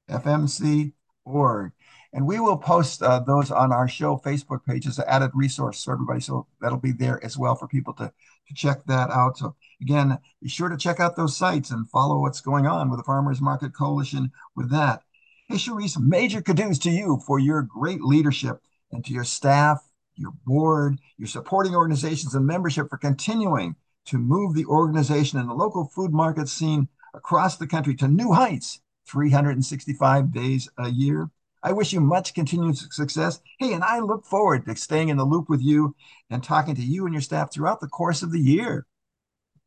FMC 0.09 0.93
org. 1.23 1.71
And 2.13 2.25
we 2.25 2.39
will 2.39 2.57
post 2.57 3.03
uh, 3.03 3.19
those 3.19 3.51
on 3.51 3.73
our 3.73 3.89
show 3.89 4.21
Facebook 4.23 4.63
page 4.65 4.87
as 4.87 4.99
an 4.99 5.05
added 5.07 5.31
resource 5.33 5.83
for 5.83 5.93
everybody. 5.93 6.21
So 6.21 6.47
that'll 6.61 6.77
be 6.77 6.93
there 6.93 7.23
as 7.25 7.37
well 7.37 7.55
for 7.55 7.67
people 7.67 7.93
to, 7.95 8.05
to 8.05 8.53
check 8.53 8.85
that 8.85 9.09
out. 9.09 9.37
So 9.37 9.55
again, 9.81 10.17
be 10.41 10.47
sure 10.47 10.69
to 10.69 10.77
check 10.77 11.01
out 11.01 11.17
those 11.17 11.35
sites 11.35 11.71
and 11.71 11.89
follow 11.89 12.21
what's 12.21 12.39
going 12.39 12.67
on 12.67 12.89
with 12.89 12.99
the 12.99 13.03
Farmers 13.03 13.41
Market 13.41 13.75
Coalition 13.75 14.31
with 14.55 14.71
that. 14.71 15.01
Hey, 15.47 15.57
Charisse, 15.57 15.99
major 15.99 16.41
kudos 16.41 16.79
to 16.79 16.89
you 16.89 17.21
for 17.27 17.37
your 17.37 17.61
great 17.61 18.01
leadership 18.01 18.61
and 18.91 19.05
to 19.05 19.13
your 19.13 19.23
staff, 19.23 19.79
your 20.15 20.31
board, 20.43 20.97
your 21.17 21.27
supporting 21.27 21.75
organizations 21.75 22.33
and 22.33 22.47
membership 22.47 22.89
for 22.89 22.97
continuing 22.97 23.75
to 24.05 24.17
move 24.17 24.55
the 24.55 24.65
organization 24.65 25.37
and 25.37 25.47
the 25.47 25.53
local 25.53 25.85
food 25.85 26.11
market 26.11 26.49
scene 26.49 26.87
across 27.13 27.57
the 27.57 27.67
country 27.67 27.93
to 27.95 28.07
new 28.07 28.33
heights 28.33 28.81
365 29.07 30.33
days 30.33 30.67
a 30.79 30.89
year. 30.89 31.29
I 31.61 31.73
wish 31.73 31.93
you 31.93 32.01
much 32.01 32.33
continued 32.33 32.77
success. 32.77 33.39
Hey, 33.59 33.73
and 33.73 33.83
I 33.83 33.99
look 33.99 34.25
forward 34.25 34.65
to 34.65 34.75
staying 34.75 35.09
in 35.09 35.17
the 35.17 35.25
loop 35.25 35.47
with 35.47 35.61
you 35.61 35.95
and 36.31 36.43
talking 36.43 36.73
to 36.73 36.81
you 36.81 37.05
and 37.05 37.13
your 37.13 37.21
staff 37.21 37.53
throughout 37.53 37.81
the 37.81 37.87
course 37.87 38.23
of 38.23 38.31
the 38.31 38.41
year. 38.41 38.87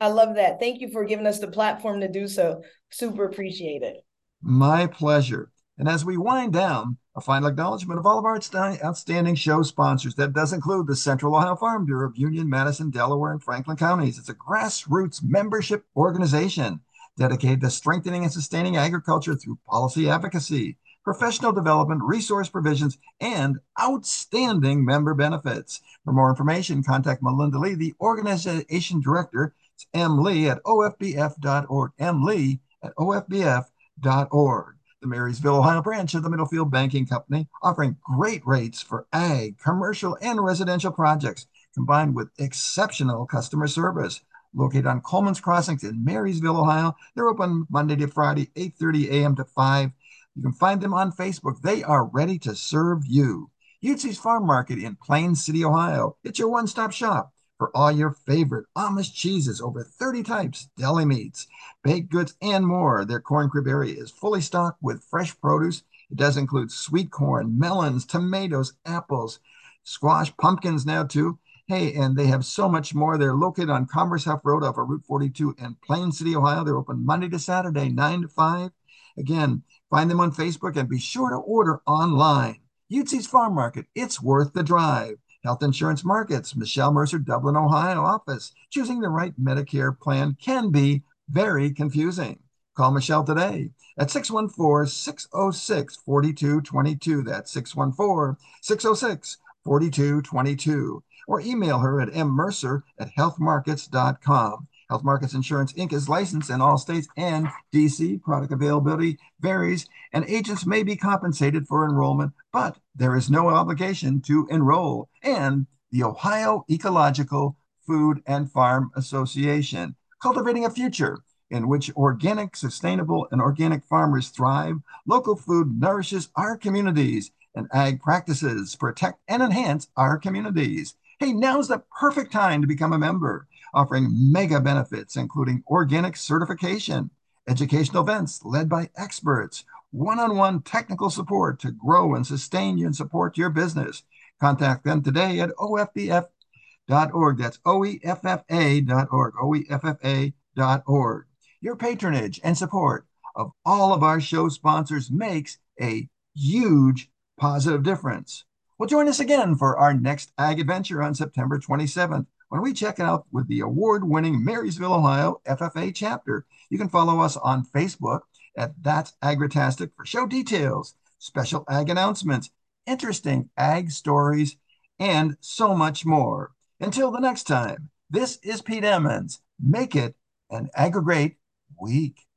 I 0.01 0.07
love 0.07 0.35
that. 0.35 0.59
Thank 0.59 0.81
you 0.81 0.89
for 0.91 1.05
giving 1.05 1.25
us 1.25 1.39
the 1.39 1.47
platform 1.47 2.01
to 2.01 2.09
do 2.09 2.27
so. 2.27 2.63
Super 2.89 3.23
appreciate 3.23 3.81
it. 3.81 4.03
My 4.41 4.85
pleasure. 4.85 5.51
And 5.79 5.87
as 5.87 6.03
we 6.03 6.17
wind 6.17 6.51
down, 6.51 6.97
a 7.15 7.21
final 7.21 7.47
acknowledgement 7.47 7.99
of 7.99 8.05
all 8.05 8.19
of 8.19 8.25
our 8.25 8.35
outstanding 8.35 9.35
show 9.35 9.63
sponsors. 9.63 10.13
That 10.15 10.33
does 10.33 10.51
include 10.51 10.87
the 10.87 10.95
Central 10.95 11.33
Ohio 11.33 11.55
Farm 11.55 11.85
Bureau 11.85 12.09
of 12.09 12.17
Union, 12.17 12.49
Madison, 12.49 12.89
Delaware, 12.89 13.31
and 13.31 13.41
Franklin 13.41 13.77
counties. 13.77 14.19
It's 14.19 14.27
a 14.27 14.33
grassroots 14.33 15.23
membership 15.23 15.85
organization 15.95 16.81
dedicated 17.17 17.61
to 17.61 17.69
strengthening 17.69 18.23
and 18.23 18.31
sustaining 18.31 18.75
agriculture 18.75 19.35
through 19.35 19.57
policy 19.67 20.09
advocacy, 20.09 20.77
professional 21.05 21.53
development, 21.53 22.01
resource 22.03 22.49
provisions, 22.49 22.97
and 23.21 23.57
outstanding 23.81 24.83
member 24.83 25.13
benefits. 25.13 25.79
For 26.03 26.11
more 26.11 26.29
information, 26.29 26.83
contact 26.83 27.23
Melinda 27.23 27.57
Lee, 27.57 27.75
the 27.75 27.93
organization 28.01 28.99
director. 28.99 29.55
It's 29.75 29.87
M. 29.93 30.21
Lee 30.21 30.49
at 30.49 30.61
ofbf.org. 30.63 31.91
M. 31.99 32.23
Lee 32.23 32.59
at 32.83 32.93
ofbf.org 32.95 34.75
the 35.01 35.07
Marysville, 35.07 35.57
Ohio 35.57 35.81
branch 35.81 36.13
of 36.13 36.23
the 36.23 36.29
Middlefield 36.29 36.71
Banking 36.71 37.05
Company, 37.05 37.47
offering 37.61 37.95
great 38.03 38.45
rates 38.45 38.81
for 38.81 39.07
ag, 39.13 39.57
commercial, 39.57 40.17
and 40.21 40.43
residential 40.43 40.91
projects, 40.91 41.47
combined 41.73 42.15
with 42.15 42.29
exceptional 42.37 43.25
customer 43.25 43.67
service. 43.67 44.21
Located 44.53 44.87
on 44.87 45.01
Coleman's 45.01 45.39
Crossings 45.39 45.83
in 45.83 46.03
Marysville, 46.03 46.57
Ohio, 46.57 46.95
they're 47.15 47.29
open 47.29 47.67
Monday 47.69 47.95
to 47.97 48.07
Friday, 48.07 48.49
8:30 48.55 49.09
a.m. 49.11 49.35
to 49.35 49.45
5. 49.45 49.91
You 50.35 50.41
can 50.41 50.53
find 50.53 50.81
them 50.81 50.93
on 50.93 51.11
Facebook. 51.11 51.61
They 51.61 51.83
are 51.83 52.05
ready 52.05 52.39
to 52.39 52.55
serve 52.55 53.03
you. 53.05 53.51
Yutzy's 53.83 54.17
Farm 54.17 54.45
Market 54.45 54.79
in 54.79 54.95
Plain 54.95 55.35
City, 55.35 55.63
Ohio. 55.63 56.17
It's 56.23 56.39
your 56.39 56.49
one-stop 56.49 56.91
shop 56.91 57.31
for 57.59 57.75
all 57.75 57.91
your 57.91 58.11
favorite 58.11 58.65
Amish 58.75 59.13
cheeses, 59.13 59.61
over 59.61 59.83
30 59.83 60.23
types, 60.23 60.69
deli 60.77 61.05
meats, 61.05 61.45
baked 61.83 62.09
goods, 62.09 62.33
and 62.41 62.65
more. 62.65 63.05
Their 63.05 63.19
corn 63.19 63.49
crib 63.49 63.67
area 63.67 64.01
is 64.01 64.09
fully 64.09 64.41
stocked 64.41 64.81
with 64.81 65.03
fresh 65.03 65.39
produce. 65.39 65.83
It 66.09 66.17
does 66.17 66.37
include 66.37 66.71
sweet 66.71 67.11
corn, 67.11 67.59
melons, 67.59 68.05
tomatoes, 68.05 68.73
apples, 68.85 69.39
squash, 69.83 70.35
pumpkins 70.37 70.85
now 70.85 71.03
too. 71.03 71.37
Hey, 71.67 71.93
and 71.93 72.17
they 72.17 72.25
have 72.27 72.45
so 72.45 72.67
much 72.67 72.95
more. 72.95 73.17
They're 73.17 73.35
located 73.35 73.69
on 73.69 73.85
Converse 73.85 74.23
Huff 74.25 74.39
Road 74.43 74.63
off 74.63 74.77
of 74.77 74.89
Route 74.89 75.05
42 75.05 75.55
in 75.59 75.75
Plain 75.85 76.11
City, 76.13 76.35
Ohio. 76.35 76.63
They're 76.63 76.77
open 76.77 77.05
Monday 77.05 77.29
to 77.29 77.37
Saturday, 77.37 77.89
9 77.89 78.21
to 78.23 78.27
5. 78.27 78.71
Again, 79.19 79.63
find 79.91 80.09
them 80.09 80.21
on 80.21 80.31
Facebook 80.31 80.77
and 80.77 80.89
be 80.89 80.97
sure 80.97 81.29
to 81.29 81.35
order 81.35 81.81
online. 81.85 82.61
Yutzy's 82.91 83.27
Farm 83.27 83.53
Market, 83.53 83.85
it's 83.93 84.19
worth 84.19 84.53
the 84.53 84.63
drive. 84.63 85.17
Health 85.43 85.63
Insurance 85.63 86.03
Markets, 86.05 86.55
Michelle 86.55 86.91
Mercer, 86.91 87.19
Dublin, 87.19 87.55
Ohio 87.55 88.01
office. 88.01 88.53
Choosing 88.69 88.99
the 88.99 89.09
right 89.09 89.33
Medicare 89.39 89.97
plan 89.97 90.37
can 90.41 90.69
be 90.71 91.03
very 91.29 91.71
confusing. 91.71 92.39
Call 92.75 92.91
Michelle 92.91 93.25
today 93.25 93.71
at 93.97 94.09
614 94.09 94.87
606 94.89 95.97
4222. 95.97 97.23
That's 97.23 97.51
614 97.51 98.37
606 98.61 99.37
4222. 99.65 101.03
Or 101.27 101.41
email 101.41 101.79
her 101.79 101.99
at 101.99 102.09
mmercer 102.09 102.83
at 102.97 103.11
healthmarkets.com. 103.15 104.68
Health 104.89 105.03
Markets 105.03 105.35
Insurance 105.35 105.71
Inc. 105.73 105.93
is 105.93 106.09
licensed 106.09 106.49
in 106.49 106.61
all 106.61 106.77
states 106.77 107.07
and 107.15 107.47
DC. 107.71 108.21
Product 108.23 108.51
availability 108.51 109.19
varies, 109.39 109.87
and 110.13 110.25
agents 110.25 110.65
may 110.65 110.81
be 110.81 110.95
compensated 110.95 111.67
for 111.67 111.85
enrollment, 111.85 112.33
but 112.51 112.77
there 112.95 113.15
is 113.15 113.29
no 113.29 113.49
obligation 113.49 114.19
to 114.21 114.47
enroll. 114.49 115.07
And 115.21 115.67
the 115.91 116.03
Ohio 116.03 116.65
Ecological 116.71 117.55
Food 117.85 118.23
and 118.25 118.51
Farm 118.51 118.89
Association, 118.95 119.95
cultivating 120.21 120.65
a 120.65 120.71
future 120.71 121.19
in 121.51 121.67
which 121.67 121.95
organic, 121.95 122.55
sustainable, 122.55 123.27
and 123.31 123.41
organic 123.41 123.83
farmers 123.85 124.29
thrive. 124.29 124.77
Local 125.07 125.35
food 125.35 125.79
nourishes 125.79 126.29
our 126.35 126.57
communities, 126.57 127.31
and 127.55 127.67
ag 127.73 128.01
practices 128.01 128.75
protect 128.75 129.19
and 129.27 129.41
enhance 129.41 129.87
our 129.97 130.17
communities. 130.17 130.95
Hey, 131.19 131.33
now's 131.33 131.67
the 131.67 131.83
perfect 131.99 132.31
time 132.31 132.61
to 132.61 132.67
become 132.67 132.93
a 132.93 132.97
member 132.97 133.45
offering 133.73 134.07
mega 134.31 134.61
benefits, 134.61 135.17
including 135.17 135.65
organic 135.67 136.15
certification, 136.15 137.09
educational 137.45 138.03
events 138.03 138.45
led 138.45 138.69
by 138.69 138.89
experts, 138.95 139.65
one 139.91 140.17
on 140.17 140.37
one 140.37 140.61
technical 140.61 141.09
support 141.09 141.59
to 141.59 141.71
grow 141.71 142.15
and 142.15 142.25
sustain 142.25 142.77
you 142.77 142.85
and 142.85 142.95
support 142.95 143.37
your 143.37 143.49
business. 143.49 144.03
Contact 144.39 144.85
them 144.85 145.03
today 145.03 145.41
at 145.41 145.49
OFBF.org. 145.57 147.37
That's 147.37 147.57
OEFFA.org. 147.65 149.33
OEFFA.org. 149.43 151.25
Your 151.59 151.75
patronage 151.75 152.39
and 152.45 152.57
support 152.57 153.05
of 153.35 153.51
all 153.65 153.93
of 153.93 154.03
our 154.03 154.21
show 154.21 154.47
sponsors 154.47 155.11
makes 155.11 155.57
a 155.81 156.07
huge 156.33 157.09
positive 157.37 157.83
difference. 157.83 158.45
Well, 158.79 158.87
join 158.87 159.09
us 159.09 159.19
again 159.19 159.55
for 159.57 159.77
our 159.77 159.93
next 159.93 160.31
Ag 160.37 160.57
Adventure 160.57 161.03
on 161.03 161.13
September 161.13 161.59
27th 161.59 162.27
when 162.47 162.61
we 162.61 162.71
check 162.71 162.97
it 162.97 163.03
out 163.03 163.25
with 163.29 163.45
the 163.49 163.59
award 163.59 164.05
winning 164.05 164.41
Marysville, 164.41 164.93
Ohio 164.93 165.41
FFA 165.45 165.93
chapter. 165.93 166.45
You 166.69 166.77
can 166.77 166.87
follow 166.87 167.19
us 167.19 167.35
on 167.35 167.65
Facebook 167.65 168.21
at 168.55 168.81
That's 168.81 169.11
Agritastic 169.21 169.91
for 169.97 170.05
show 170.05 170.25
details, 170.25 170.95
special 171.17 171.65
ag 171.69 171.89
announcements, 171.89 172.51
interesting 172.87 173.49
ag 173.57 173.91
stories, 173.91 174.55
and 174.97 175.35
so 175.41 175.75
much 175.75 176.05
more. 176.05 176.51
Until 176.79 177.11
the 177.11 177.19
next 177.19 177.43
time, 177.43 177.89
this 178.09 178.37
is 178.43 178.61
Pete 178.61 178.85
Emmons. 178.85 179.41
Make 179.61 179.93
it 179.93 180.15
an 180.49 180.69
Agritastic 180.77 181.35
week. 181.81 182.28